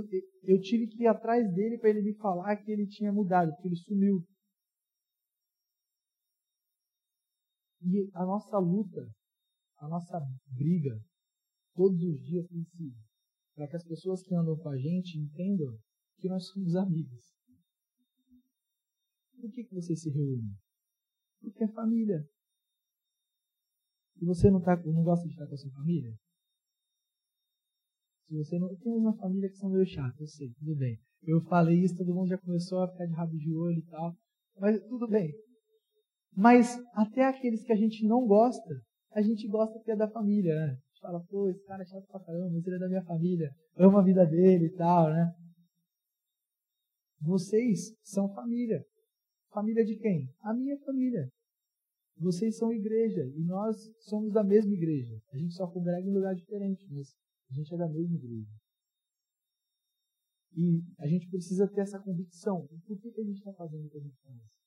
[0.43, 3.67] eu tive que ir atrás dele para ele me falar que ele tinha mudado, porque
[3.67, 4.23] ele sumiu.
[7.85, 9.05] E a nossa luta,
[9.77, 10.97] a nossa briga,
[11.75, 12.95] todos os dias tem sido
[13.55, 15.77] para que as pessoas que andam com a gente entendam
[16.17, 17.33] que nós somos amigos.
[19.39, 20.57] Por que, que você se reúne?
[21.41, 22.25] Porque é família.
[24.21, 26.17] E você não, tá, não gosta de estar com a sua família?
[28.27, 30.97] Se você não tem uma família que são meio chatos, eu sei, tudo bem.
[31.23, 34.17] Eu falei isso, todo mundo já começou a ficar de rabo de olho e tal.
[34.57, 35.33] Mas tudo bem.
[36.35, 40.55] Mas até aqueles que a gente não gosta, a gente gosta porque é da família,
[40.55, 40.65] né?
[40.65, 43.03] A gente fala, pô, esse cara é chato pra caramba, mas ele é da minha
[43.03, 45.31] família, amo a vida dele e tal, né?
[47.21, 48.83] Vocês são família.
[49.51, 50.27] Família de quem?
[50.41, 51.29] A minha família.
[52.17, 55.15] Vocês são igreja e nós somos da mesma igreja.
[55.31, 57.15] A gente só congrega em lugar diferente, mas
[57.49, 58.51] a gente é da mesma igreja.
[60.55, 62.67] E a gente precisa ter essa convicção.
[62.85, 64.62] Por que, que a gente está fazendo o que a gente faz?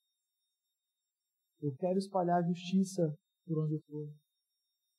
[1.60, 3.02] Eu quero espalhar a justiça
[3.46, 4.08] por onde eu for.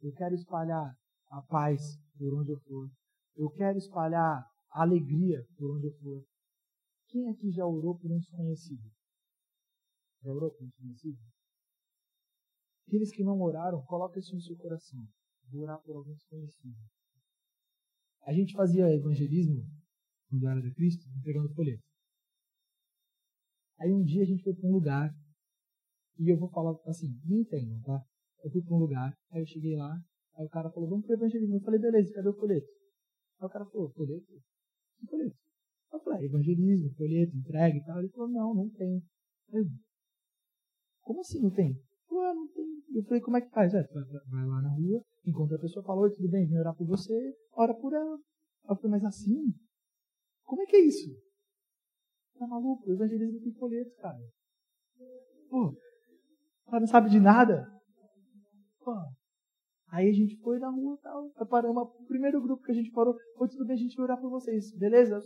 [0.01, 0.95] Eu quero espalhar
[1.29, 1.81] a paz
[2.17, 2.89] por onde eu for.
[3.35, 6.23] Eu quero espalhar a alegria por onde eu for.
[7.07, 8.91] Quem aqui já orou por um desconhecido?
[10.23, 11.19] Já orou por um desconhecido?
[12.87, 15.05] Aqueles que não oraram, coloque isso no seu coração.
[15.49, 16.75] Vou orar por algum desconhecido.
[18.23, 19.65] A gente fazia evangelismo
[20.31, 21.83] no era da Cristo, entregando folheto.
[23.79, 25.13] Aí um dia a gente foi para um lugar
[26.19, 28.01] e eu vou falar assim, me entendam, tá?
[28.43, 29.99] Eu fui para um lugar, aí eu cheguei lá,
[30.35, 31.55] aí o cara falou, vamos pro evangelismo.
[31.55, 32.67] Eu falei, beleza, cadê o folheto?
[33.39, 34.25] Aí o cara falou, folheto?
[34.99, 35.35] Que folheto?
[35.93, 37.99] Eu falei, ah, evangelismo, folheto, entrega e tal.
[37.99, 39.01] Ele falou, não, não tem.
[39.53, 39.65] Eu,
[41.01, 41.81] como assim não tem?
[42.11, 42.65] Ah, não tem.
[42.93, 43.73] Eu falei, como é que faz?
[43.73, 47.35] É, vai lá na rua, encontra a pessoa, falou, tudo bem, vem orar por você,
[47.53, 48.17] ora por ela.
[48.69, 49.53] Eu falei, mas assim?
[50.43, 51.09] Como é que é isso?
[52.37, 52.91] Tá maluco?
[52.91, 54.19] Evangelismo tem folheto, cara.
[55.49, 55.75] Pô,
[56.67, 57.65] ela não sabe de nada.
[58.83, 58.93] Pô.
[59.89, 61.47] Aí a gente foi na rua e tal.
[61.47, 61.83] Paramos.
[61.99, 64.29] O primeiro grupo que a gente parou foi tudo bem, a gente vai orar por
[64.29, 64.75] vocês.
[64.77, 65.19] Beleza?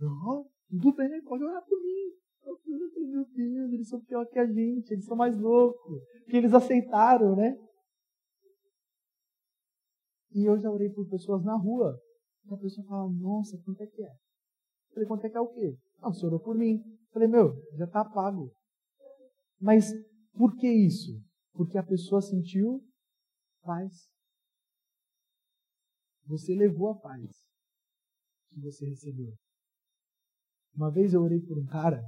[0.00, 2.20] Não, tudo bem, pode orar por mim.
[3.10, 6.02] Meu Deus, eles são pior que a gente, eles são mais loucos.
[6.28, 7.56] Que eles aceitaram, né?
[10.32, 12.00] E eu já orei por pessoas na rua.
[12.46, 14.08] E a pessoa fala, nossa, quanto é que é?
[14.08, 15.76] Eu falei, quanto é que é o quê?
[16.00, 16.78] Não, você orou por mim.
[16.78, 18.50] Eu falei, meu, já está pago.
[19.60, 19.92] Mas
[20.32, 21.22] por que isso?
[21.52, 22.82] Porque a pessoa sentiu
[23.62, 24.08] paz.
[26.26, 27.30] Você levou a paz
[28.50, 29.34] que você recebeu.
[30.74, 32.00] Uma vez eu orei por um cara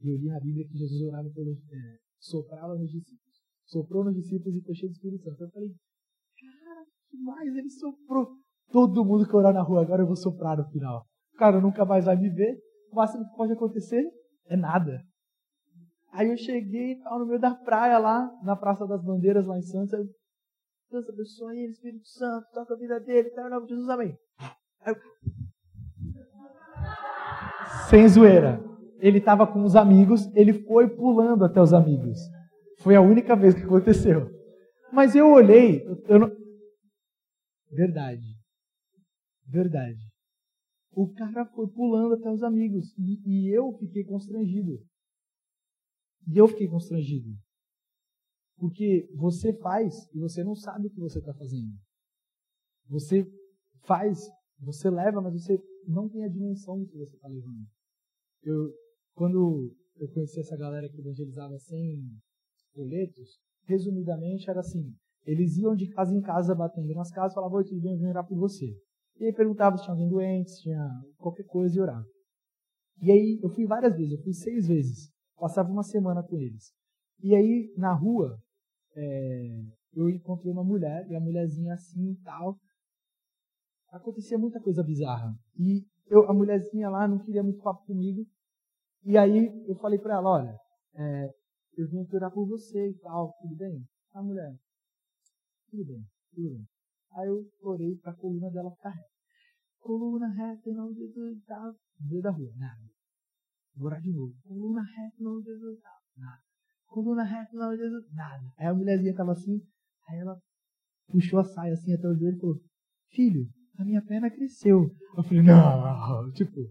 [0.00, 3.42] e eu li na Bíblia que Jesus orava pelos, é, soprava nos discípulos.
[3.66, 5.42] Soprou nos discípulos e foi cheio do Espírito Santo.
[5.42, 7.56] Eu falei, cara, que mais?
[7.56, 8.28] Ele soprou.
[8.70, 11.06] Todo mundo que orar na rua agora eu vou soprar no final.
[11.32, 12.58] O cara nunca mais vai me ver.
[12.90, 14.04] O máximo que pode acontecer
[14.46, 15.02] é nada.
[16.14, 19.62] Aí eu cheguei tal, no meio da praia lá, na Praça das Bandeiras, lá em
[19.62, 19.92] Santos.
[19.92, 20.06] Eu,
[20.88, 24.16] Deus abençoe ele, Espírito Santo, toca a vida dele, tá, em nome de Jesus, amém.
[27.90, 28.62] Sem zoeira.
[29.00, 32.16] Ele estava com os amigos, ele foi pulando até os amigos.
[32.78, 34.30] Foi a única vez que aconteceu.
[34.92, 36.30] Mas eu olhei, eu não...
[37.72, 38.22] Verdade.
[39.48, 39.98] Verdade.
[40.92, 44.78] O cara foi pulando até os amigos e, e eu fiquei constrangido.
[46.26, 47.30] E eu fiquei constrangido.
[48.56, 51.72] Porque você faz e você não sabe o que você está fazendo.
[52.88, 53.26] Você
[53.84, 54.18] faz,
[54.58, 57.66] você leva, mas você não tem a dimensão do que você está levando.
[58.42, 58.72] Eu,
[59.14, 62.02] quando eu conheci essa galera que evangelizava sem
[62.74, 64.94] boletos, resumidamente era assim:
[65.26, 68.06] eles iam de casa em casa batendo nas casas, falavam: Oi, tudo bem, eu vim
[68.06, 68.66] orar por você.
[69.18, 72.06] E aí perguntava se tinha alguém doente, se tinha qualquer coisa e orava.
[73.00, 75.10] E aí eu fui várias vezes, eu fui seis vezes.
[75.36, 76.72] Passava uma semana com eles.
[77.22, 78.38] E aí, na rua,
[78.94, 79.62] é,
[79.94, 82.58] eu encontrei uma mulher, e a mulherzinha assim e tal.
[83.90, 85.32] Acontecia muita coisa bizarra.
[85.58, 88.26] E eu, a mulherzinha lá não queria muito papo comigo.
[89.04, 90.58] E aí eu falei para ela, olha,
[90.94, 91.30] é,
[91.76, 93.84] eu vim aqui orar por você e tal, tudo bem?
[94.12, 94.56] A mulher,
[95.70, 96.66] tudo bem, tudo bem.
[97.12, 99.10] Aí eu orei para a coluna dela ficar reta.
[99.80, 101.72] Coluna reta, em nome de Jesus, tal.
[102.00, 102.93] No meio da rua, nada.
[103.76, 104.34] Vou orar de novo.
[104.42, 105.80] Coluna reta, de Jesus.
[106.16, 106.42] Nada.
[106.86, 108.44] Coluna reta, de Jesus, nada.
[108.56, 109.60] Aí a mulherzinha tava assim,
[110.08, 110.38] aí ela
[111.08, 112.60] puxou a saia assim até o joelho e falou,
[113.10, 114.90] filho, a minha perna cresceu.
[115.16, 116.70] Eu falei, não, tipo,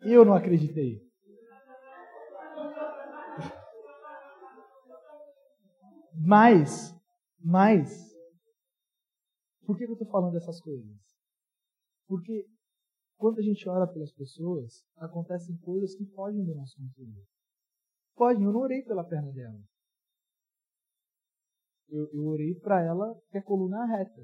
[0.00, 1.00] eu não acreditei.
[6.14, 6.94] Mas,
[7.42, 8.12] mas,
[9.64, 10.96] por que eu estou falando dessas coisas?
[12.06, 12.46] Porque
[13.22, 17.24] quando a gente ora pelas pessoas, acontecem coisas que fogem do nosso controle.
[18.16, 19.60] Fogem, eu não orei pela perna dela.
[21.88, 24.22] Eu, eu orei para ela ter a coluna reta.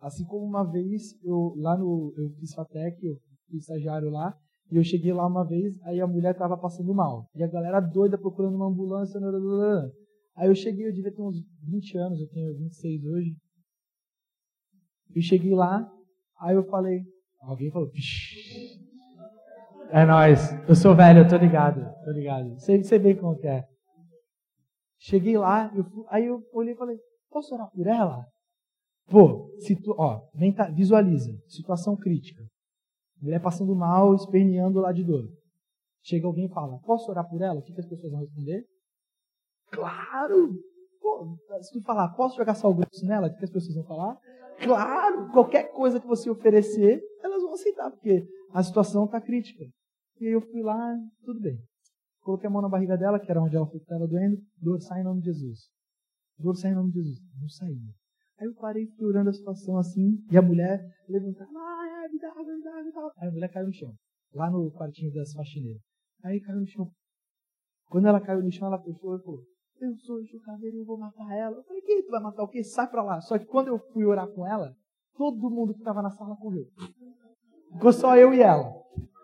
[0.00, 2.12] Assim como uma vez, eu lá no.
[2.14, 3.16] Eu fiz FATEC, eu
[3.48, 4.38] fui estagiário lá,
[4.70, 7.30] e eu cheguei lá uma vez, aí a mulher estava passando mal.
[7.34, 9.18] E a galera doida procurando uma ambulância.
[9.18, 9.90] Blá, blá, blá.
[10.34, 13.36] Aí eu cheguei, eu devia ter uns 20 anos, eu tenho 26 hoje.
[15.14, 15.90] Eu cheguei lá,
[16.38, 17.02] aí eu falei,
[17.42, 18.78] alguém falou, Pish.
[19.90, 22.58] é nóis, eu sou velho, eu tô ligado, tô ligado.
[22.60, 23.64] Sei, sei bem como que é.
[24.98, 26.96] Cheguei lá, eu, aí eu olhei e falei,
[27.30, 28.24] posso orar por ela?
[29.10, 30.20] Pô, situ, ó,
[30.74, 32.42] visualiza, situação crítica.
[33.20, 35.28] Mulher passando mal, esperneando lá de dor.
[36.04, 37.60] Chega alguém e fala, posso orar por ela?
[37.60, 38.64] O que, que as pessoas vão responder?
[39.70, 40.54] Claro!
[41.00, 43.28] Pô, se tu falar, posso jogar sal grosso nela?
[43.28, 44.16] O que as pessoas vão falar?
[44.60, 45.30] Claro!
[45.30, 49.64] Qualquer coisa que você oferecer, elas vão aceitar, porque a situação está crítica.
[50.20, 51.58] E aí eu fui lá, tudo bem.
[52.20, 54.36] Coloquei a mão na barriga dela, que era onde ela estava doendo.
[54.56, 55.68] Dor sai em nome de Jesus.
[56.38, 57.18] Dor sai em nome de Jesus.
[57.40, 57.92] Não saía.
[58.38, 62.62] Aí eu parei figurando a situação assim, e a mulher levantava, ah, me dá, me
[62.62, 63.12] dá, me dá.
[63.18, 63.94] Aí a mulher caiu no chão,
[64.34, 65.80] lá no quartinho das faxineiras.
[66.24, 66.90] Aí caiu no chão.
[67.88, 69.42] Quando ela caiu no chão, ela puxou e falou,
[69.82, 71.56] eu sou o Jucaveiro e eu vou matar ela.
[71.56, 72.62] Eu falei, quem tu vai matar o quê?
[72.62, 73.20] Sai pra lá.
[73.20, 74.76] Só que quando eu fui orar com ela,
[75.16, 76.66] todo mundo que estava na sala correu.
[77.72, 78.72] Ficou só eu e ela.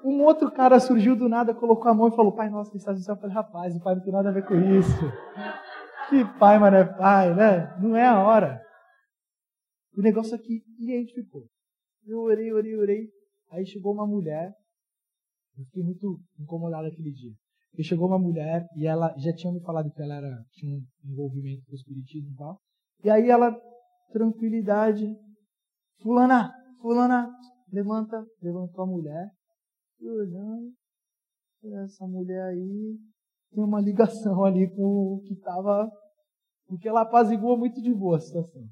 [0.05, 2.99] Um outro cara surgiu do nada, colocou a mão e falou, pai nosso que estás
[2.99, 3.15] no céu.
[3.15, 4.89] Eu falei, rapaz, o pai não tem nada a ver com isso.
[6.09, 7.77] Que pai, mas não é pai, né?
[7.83, 8.63] Não é a hora.
[9.95, 11.45] O negócio aqui identificou.
[12.07, 13.09] Eu orei, orei, orei.
[13.51, 14.55] Aí chegou uma mulher.
[15.59, 17.35] Eu fiquei muito incomodado aquele dia.
[17.77, 21.13] E chegou uma mulher e ela já tinha me falado que ela era, tinha um
[21.13, 22.61] envolvimento com o espiritismo e tal.
[23.05, 23.55] E aí ela,
[24.13, 25.07] tranquilidade,
[26.03, 27.31] fulana, fulana,
[27.73, 29.31] levanta, levantou a mulher.
[30.01, 30.73] E olhando,
[31.85, 32.99] essa mulher aí
[33.53, 35.91] tem uma ligação ali com o que estava.
[36.67, 38.69] Porque ela apaziguou muito de boa a situação.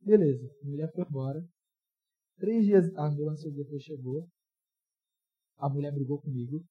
[0.00, 1.44] Beleza, a mulher foi embora.
[2.38, 4.26] Três dias a ambulância depois chegou.
[5.58, 6.64] A mulher brigou comigo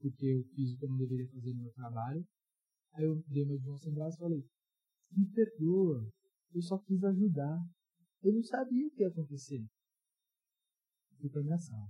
[0.00, 2.26] porque eu fiz o que eu não deveria fazer no meu trabalho.
[2.94, 4.44] Aí eu dei meu irmão sem braço e falei,
[5.12, 6.08] me perdoa,
[6.52, 7.58] Eu só quis ajudar.
[8.22, 9.64] Eu não sabia o que ia acontecer.
[11.20, 11.88] Fui para minha sala.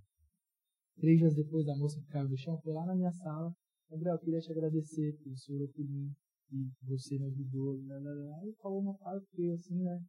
[0.97, 3.55] Três dias depois da moça que caiu do chão, foi lá na minha sala.
[3.89, 6.15] Gabriel, eu queria te agradecer por você orou por mim
[6.53, 7.79] e você me ajudou.
[7.83, 8.39] Blá, blá, blá.
[8.41, 10.05] Aí falou uma frase que assim, né?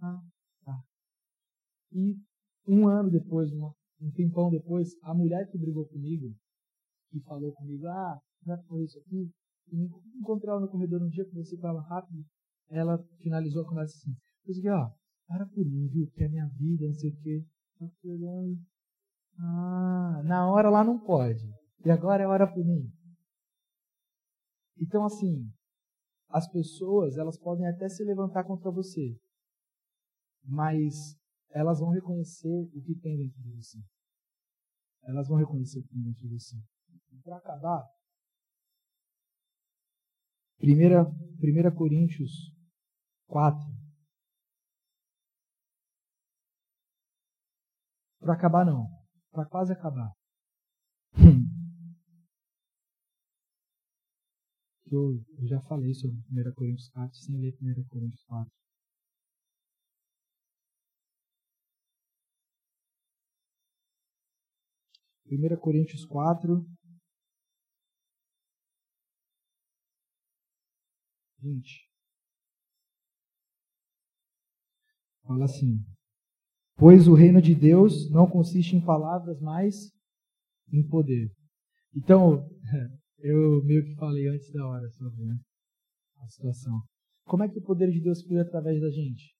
[0.00, 0.22] Ah,
[0.64, 0.82] tá.
[1.92, 2.16] E
[2.66, 6.34] um ano depois, uma, um tempão depois, a mulher que brigou comigo,
[7.10, 9.30] que falou comigo, ah, não é por isso aqui,
[10.20, 12.24] encontrei ela no corredor um dia, conversei com ela rápido,
[12.70, 14.90] ela finalizou a conversa assim, eu disse, ó,
[15.28, 17.44] para por mim, viu, que é minha vida, não sei o quê.
[17.78, 18.58] Tá olhando.
[19.38, 21.44] Ah, na hora lá não pode.
[21.84, 22.90] E agora é hora por mim.
[24.80, 25.52] Então, assim,
[26.30, 29.16] as pessoas, elas podem até se levantar contra você,
[30.42, 30.94] mas
[31.50, 33.78] elas vão reconhecer o que tem dentro de você.
[35.02, 36.56] Elas vão reconhecer o que tem dentro de você.
[37.24, 37.84] Para acabar,
[40.60, 42.52] 1 Coríntios
[43.26, 43.58] 4.
[48.20, 48.88] Para acabar, não.
[49.30, 50.12] Para quase acabar.
[54.90, 58.50] Eu, eu já falei sobre 1 Coríntios 4 sem ler 1 Coríntios 4.
[65.30, 66.66] 1 Coríntios 4,
[71.40, 71.88] 20.
[75.24, 75.84] Fala assim:
[76.76, 79.92] Pois o reino de Deus não consiste em palavras, mas
[80.72, 81.30] em poder.
[81.94, 82.48] Então,
[83.18, 85.38] eu meio que falei antes da hora sobre né,
[86.18, 86.80] a situação.
[87.24, 89.34] Como é que o poder de Deus flui através da gente?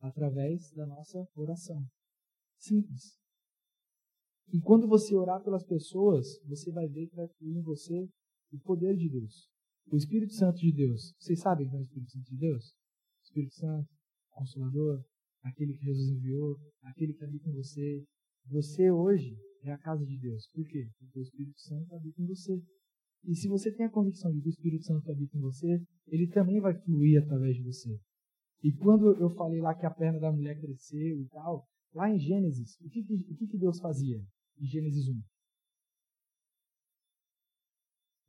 [0.00, 1.84] Através da nossa oração.
[2.58, 3.18] Simples.
[4.52, 8.08] E quando você orar pelas pessoas, você vai ver que vai fluir em você
[8.52, 9.48] o poder de Deus.
[9.86, 11.14] O Espírito Santo de Deus.
[11.18, 12.70] Vocês sabem quem é o Espírito Santo de Deus?
[12.70, 13.88] O Espírito Santo,
[14.30, 15.04] Consolador,
[15.42, 18.04] aquele que Jesus enviou, aquele que habita em você.
[18.46, 20.48] Você hoje é a casa de Deus.
[20.52, 20.88] Por quê?
[20.98, 22.62] Porque o Espírito Santo habita em você.
[23.24, 26.28] E se você tem a convicção de que o Espírito Santo habita em você, ele
[26.28, 27.98] também vai fluir através de você.
[28.62, 32.18] E quando eu falei lá que a perna da mulher cresceu e tal, lá em
[32.18, 34.22] Gênesis, o que, o que Deus fazia?
[34.60, 35.22] em Gênesis 1.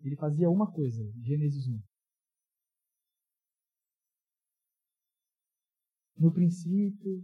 [0.04, 1.82] Ele fazia uma coisa, Gênesis 1.
[6.18, 7.24] No princípio,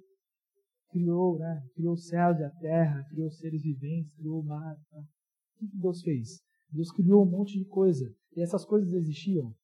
[0.90, 1.68] criou, né?
[1.76, 4.76] Criou os céus e a terra, criou seres viventes, criou o mar.
[4.90, 5.00] Tá?
[5.00, 6.42] O que Deus fez?
[6.70, 8.14] Deus criou um monte de coisa.
[8.36, 9.56] E essas coisas existiam?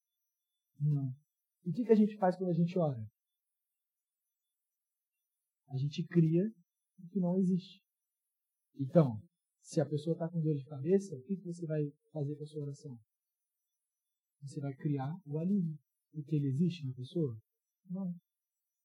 [0.80, 1.14] Não.
[1.66, 3.04] E o que a gente faz quando a gente ora?
[5.70, 6.44] A gente cria
[7.00, 7.82] o que não existe.
[8.80, 9.22] Então,
[9.64, 12.48] se a pessoa está com dor de cabeça, o que, você vai fazer com a
[12.48, 13.00] sua oração?
[14.42, 15.78] Você vai criar o alívio.
[16.12, 17.36] Porque ele existe na pessoa?
[17.90, 18.14] Não.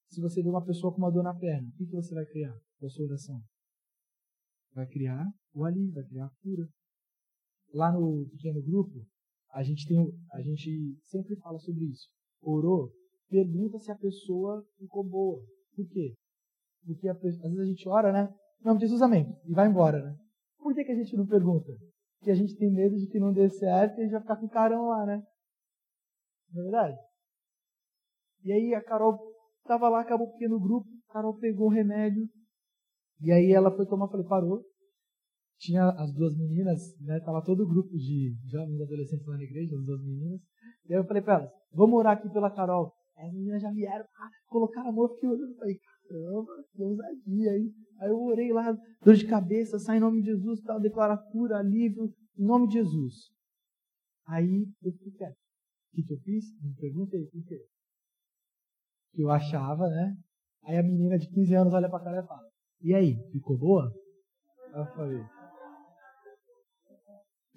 [0.09, 2.57] Se você vê uma pessoa com uma dor na perna, o que, você vai criar
[2.79, 3.43] com a sua oração?
[4.73, 6.67] Vai criar o alívio, vai criar a cura.
[7.75, 9.05] Lá no pequeno grupo,
[9.51, 9.99] a gente, tem,
[10.33, 12.09] a gente sempre fala sobre isso.
[12.41, 12.91] Orou,
[13.29, 15.45] pergunta se a pessoa ficou boa.
[15.75, 16.15] Por quê?
[16.87, 18.33] Porque a, às vezes a gente ora, né?
[18.63, 19.27] De Jesus, amém.
[19.45, 20.28] E vai embora, né?
[20.59, 21.73] Por que, que a gente não pergunta?
[22.19, 24.37] Porque a gente tem medo de que não dê certo e a gente vai ficar
[24.37, 25.23] com carão lá, né?
[26.53, 26.99] Não é verdade?
[28.45, 29.19] E aí a Carol
[29.63, 32.29] estava lá, acabou o pequeno grupo, a Carol pegou o remédio,
[33.21, 34.65] e aí ela foi tomar, falei, parou.
[35.59, 37.19] Tinha as duas meninas, né?
[37.21, 40.41] Tava todo o grupo de jovens adolescentes lá na igreja, as duas meninas.
[40.89, 42.93] E aí eu falei para elas, vamos orar aqui pela Carol.
[43.17, 47.51] As meninas já vieram, ah, colocaram a mão, eu fiquei olhando, falei, caramba, que ousadia
[47.53, 47.73] aí.
[48.01, 51.59] Aí eu orei lá, dor de cabeça, sai em nome de Jesus, tal, declara cura,
[51.59, 53.15] alívio, em nome de Jesus.
[54.27, 55.33] Aí eu fiquei quieto.
[55.33, 56.45] O que, que eu fiz?
[56.63, 57.67] Me perguntei, por quê?
[59.13, 60.17] Que eu achava, né?
[60.65, 62.49] Aí a menina de 15 anos olha pra cara e fala,
[62.81, 63.93] e aí, ficou boa?
[64.73, 65.23] Aí eu falei,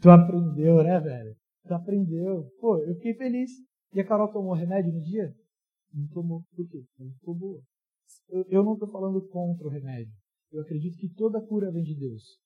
[0.01, 1.35] tu aprendeu, né, velho?
[1.67, 2.49] Tu aprendeu.
[2.59, 3.51] Pô, eu fiquei feliz.
[3.93, 5.35] E a Carol tomou remédio no dia?
[5.93, 6.43] Não tomou.
[6.55, 6.83] Por quê?
[6.99, 7.61] Ela ficou boa.
[8.29, 10.13] Eu, não estou falando contra o remédio.
[10.51, 12.39] Eu acredito que toda cura vem de Deus.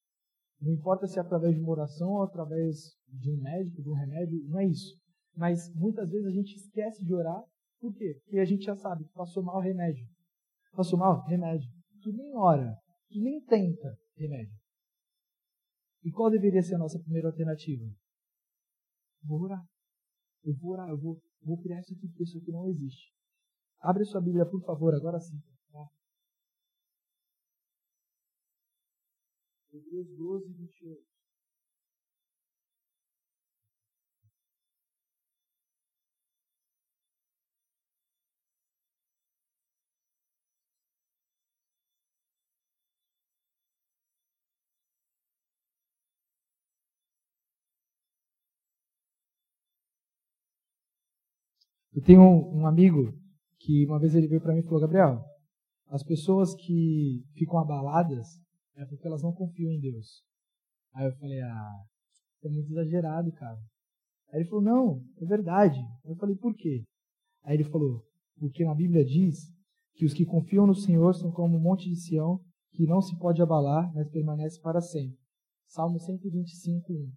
[0.62, 3.94] Não importa se é através de uma oração ou através de um médico, de um
[3.94, 4.98] remédio, não é isso.
[5.36, 7.44] Mas muitas vezes a gente esquece de orar.
[7.80, 8.20] Por quê?
[8.24, 10.08] Porque a gente já sabe, passou mal remédio.
[10.74, 11.24] Passou mal?
[11.26, 11.70] Remédio.
[12.02, 12.76] Tu nem ora,
[13.10, 14.56] tu nem tenta remédio.
[16.04, 17.86] E qual deveria ser a nossa primeira alternativa?
[19.24, 19.64] Vou orar.
[20.44, 23.12] Eu vou orar, eu vou, vou criar isso aqui, porque isso aqui não existe.
[23.80, 25.42] Abre sua Bíblia, por favor, agora sim.
[29.76, 31.04] Hebreus 12, 28.
[51.94, 53.14] Eu tenho um amigo
[53.60, 55.22] que uma vez ele veio para mim e falou: Gabriel,
[55.88, 58.45] as pessoas que ficam abaladas
[58.76, 60.24] é porque elas não confiam em Deus.
[60.94, 61.84] Aí eu falei: Ah,
[62.44, 63.60] é muito exagerado, cara.
[64.32, 65.80] Aí ele falou: Não, é verdade.
[66.04, 66.84] Eu falei: Por quê?
[67.44, 68.04] Aí ele falou:
[68.38, 69.52] Porque na Bíblia diz
[69.96, 72.40] que os que confiam no Senhor são como um monte de Sião
[72.72, 75.18] que não se pode abalar, mas permanece para sempre.
[75.68, 77.12] Salmo 125, 1.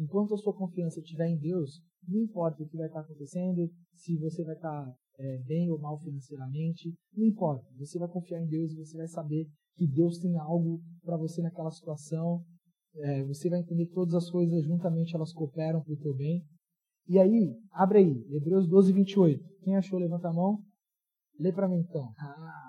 [0.00, 4.16] Enquanto a sua confiança estiver em Deus, não importa o que vai estar acontecendo, se
[4.16, 7.66] você vai estar é, bem ou mal financeiramente, não importa.
[7.78, 11.40] Você vai confiar em Deus e você vai saber que Deus tem algo para você
[11.40, 12.42] naquela situação.
[12.96, 16.44] É, você vai entender todas as coisas juntamente elas cooperam para o teu bem.
[17.06, 19.42] E aí, abre aí, Hebreus 12, 28.
[19.62, 20.58] Quem achou, levanta a mão.
[21.38, 22.12] Lê para mim então.
[22.18, 22.67] Ah.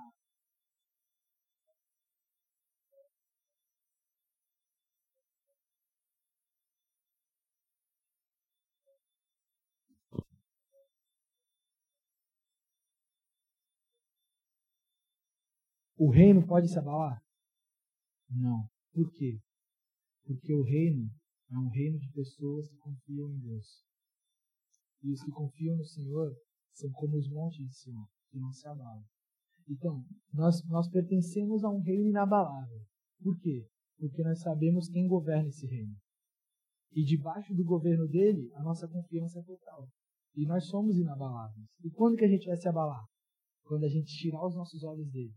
[16.00, 17.22] O reino pode se abalar?
[18.30, 18.70] Não.
[18.93, 19.38] Por quê?
[20.24, 21.12] Porque o reino
[21.52, 23.84] é um reino de pessoas que confiam em Deus.
[25.04, 26.34] E os que confiam no Senhor
[26.74, 29.04] são como os montes de Sião, que não se abalam.
[29.68, 30.02] Então,
[30.34, 32.82] nós, nós pertencemos a um reino inabalável.
[33.22, 33.68] Por quê?
[33.97, 35.97] Porque nós sabemos quem governa esse reino.
[36.93, 39.89] E debaixo do governo dele, a nossa confiança é total.
[40.34, 41.68] E nós somos inabaláveis.
[41.84, 43.04] E quando que a gente vai se abalar?
[43.66, 45.36] Quando a gente tirar os nossos olhos dele.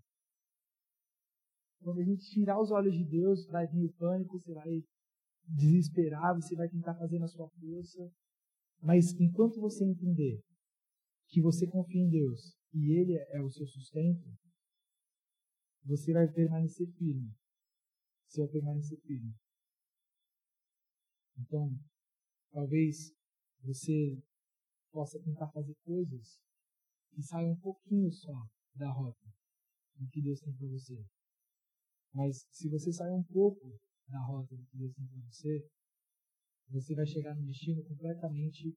[1.82, 4.82] Quando a gente tirar os olhos de Deus, vai vir o pânico, você vai
[5.48, 8.12] desesperar, você vai tentar fazer na sua força.
[8.80, 10.40] Mas enquanto você entender
[11.28, 14.28] que você confia em Deus e Ele é o seu sustento,
[15.84, 17.34] você vai permanecer firme.
[18.28, 19.34] Você vai permanecer firme.
[21.38, 21.76] Então,
[22.52, 23.12] talvez
[23.62, 24.22] você
[24.92, 26.38] possa tentar fazer coisas
[27.10, 29.26] que saiam um pouquinho só da rota
[29.96, 31.04] do que Deus tem para você.
[32.12, 35.66] Mas se você sair um pouco da rota do que Deus tem para você,
[36.68, 38.74] você vai chegar num destino completamente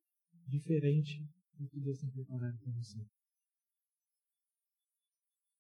[0.48, 1.28] diferente
[1.58, 3.00] do que Deus tem preparado para você.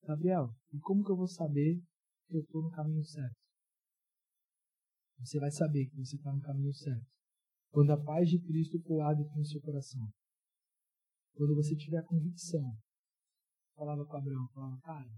[0.03, 1.82] Gabriel, e como que eu vou saber
[2.28, 3.36] que eu estou no caminho certo?
[5.19, 7.07] Você vai saber que você está no caminho certo.
[7.71, 10.07] Quando a paz de Cristo hábito no seu coração.
[11.34, 12.78] Quando você tiver a convicção.
[13.76, 15.11] Falava com Abraão, falava, cara,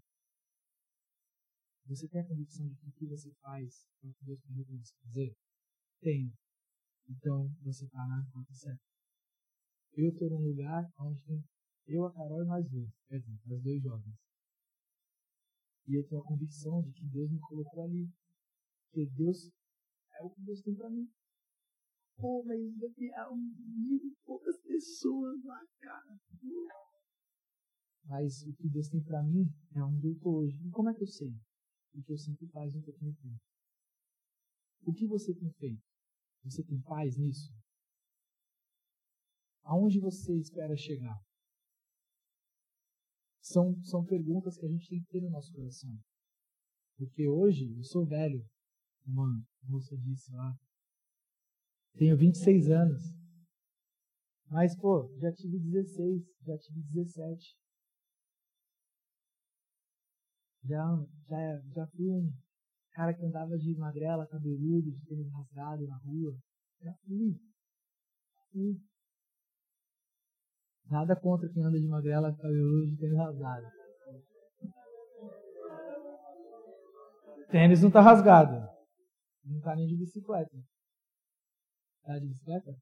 [1.87, 4.53] você tem a convicção de que o que você faz é o que Deus para
[4.55, 5.35] você fazer?
[6.01, 6.33] Tenho.
[7.09, 8.83] Então você está na rota certa.
[9.93, 11.43] Eu estou num lugar onde tem
[11.87, 12.91] eu, a Carol e mais dois.
[13.07, 14.15] Quer dizer, mais dois jovens.
[15.87, 18.11] E eu tenho a convicção de que Deus me colocou ali.
[18.91, 19.49] Que Deus
[20.19, 21.09] é o que Deus tem para mim.
[22.17, 26.19] Pô, mas é mil e poucas pessoas lá, cara.
[28.03, 30.57] Mas o que Deus tem para mim é onde eu hoje.
[30.65, 31.33] E como é que eu sei?
[31.93, 33.41] O que eu sempre faço um pouquinho tempo.
[34.83, 35.83] O que você tem feito?
[36.43, 37.51] Você tem paz nisso?
[39.63, 41.19] Aonde você espera chegar?
[43.41, 45.97] São, são perguntas que a gente tem que ter no nosso coração.
[46.97, 48.45] Porque hoje eu sou velho,
[49.05, 49.27] uma
[49.63, 50.57] moça disse lá.
[51.97, 53.03] Tenho 26 anos.
[54.49, 57.57] Mas, pô, já tive 16, já tive 17.
[60.67, 60.83] Já,
[61.29, 62.29] já, já fui um
[62.91, 66.37] cara que andava de magrela, cabeludo, de tênis rasgado na rua.
[66.81, 67.39] Já fui.
[68.51, 68.77] fui.
[70.89, 73.65] Nada contra quem anda de magrela, cabeludo, de tênis rasgado.
[77.49, 78.67] Tênis não tá rasgado.
[79.45, 80.51] Não tá nem de bicicleta.
[82.03, 82.75] Tá de bicicleta?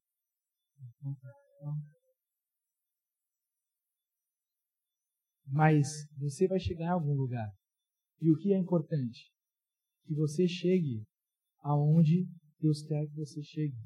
[5.46, 5.86] Mas
[6.18, 7.48] você vai chegar em algum lugar.
[8.20, 9.30] E o que é importante?
[10.04, 11.04] Que você chegue
[11.60, 12.26] aonde
[12.60, 13.76] Deus quer que você chegue.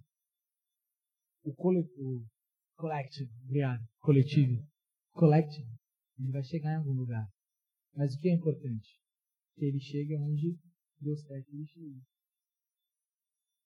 [1.43, 2.25] O, cole, o
[2.77, 4.63] collective, obrigado, coletivo,
[5.13, 5.69] collective,
[6.19, 7.27] ele vai chegar em algum lugar.
[7.95, 9.01] Mas o que é importante?
[9.57, 10.57] Que ele chegue aonde
[11.01, 12.03] Deus quer que ele chegue.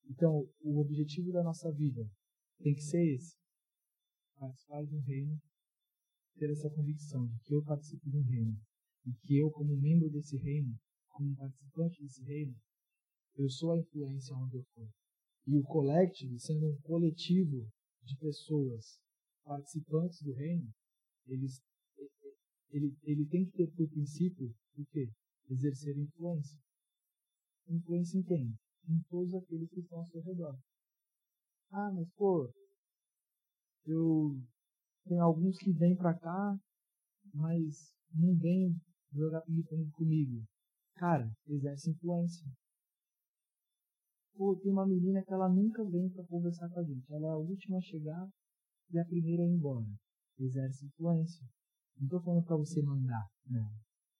[0.08, 2.08] Então, o objetivo da nossa vida
[2.58, 3.36] tem que ser esse:
[4.38, 5.40] participar de um reino,
[6.38, 8.60] ter essa convicção de que eu participo de um reino
[9.06, 10.74] e que eu, como membro desse reino,
[11.08, 12.54] como participante desse reino,
[13.36, 14.88] eu sou a influência onde eu for.
[15.46, 17.68] E o collective, sendo um coletivo
[18.02, 18.98] de pessoas
[19.44, 20.72] participantes do reino,
[21.26, 21.60] eles,
[22.70, 25.10] ele, ele tem que ter por princípio o quê?
[25.50, 26.58] Exercer influência.
[27.68, 28.54] Influência em quem?
[28.88, 30.58] Em todos aqueles que estão ao seu redor.
[31.70, 32.50] Ah, mas pô,
[33.86, 34.40] eu
[35.06, 36.58] tem alguns que vêm para cá,
[37.32, 38.74] mas vêm
[39.14, 40.42] jogar ping-pong comigo.
[40.96, 42.46] Cara, exerce influência.
[44.36, 47.12] Pô, tem uma menina que ela nunca vem para conversar com a gente.
[47.12, 48.28] Ela é a última a chegar
[48.90, 49.86] e a primeira a ir embora.
[50.38, 51.46] Exerce influência.
[52.00, 53.60] Não tô falando para você mandar, né?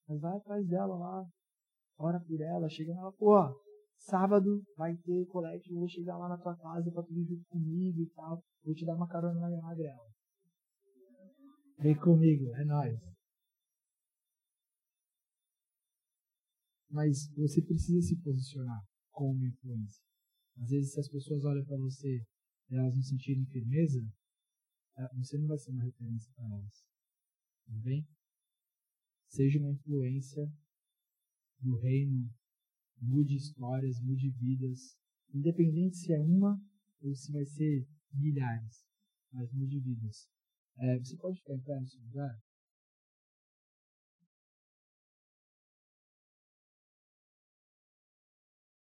[0.09, 1.26] Mas vai atrás dela lá,
[1.99, 3.34] ora por ela, chega nela, pô,
[3.97, 7.45] sábado vai ter colete, eu vou chegar lá na tua casa pra tu vir junto
[7.49, 8.42] comigo e tal.
[8.62, 10.07] Vou te dar uma carona na magrela.
[11.78, 13.13] Vem comigo, é nóis.
[16.95, 18.80] Mas você precisa se posicionar
[19.11, 20.01] como influência.
[20.59, 22.24] Às vezes, se as pessoas olham para você
[22.70, 24.01] e elas não sentirem firmeza,
[24.97, 26.86] é, você não vai ser uma referência para elas.
[27.66, 28.07] Tudo bem?
[29.26, 30.49] Seja uma influência
[31.61, 32.32] no reino,
[33.01, 34.97] mude histórias, mude vidas,
[35.32, 36.62] independente se é uma
[37.01, 38.86] ou se vai ser milhares,
[39.32, 40.28] mas mude vidas.
[40.78, 42.40] É, você pode ficar em pé no seu lugar?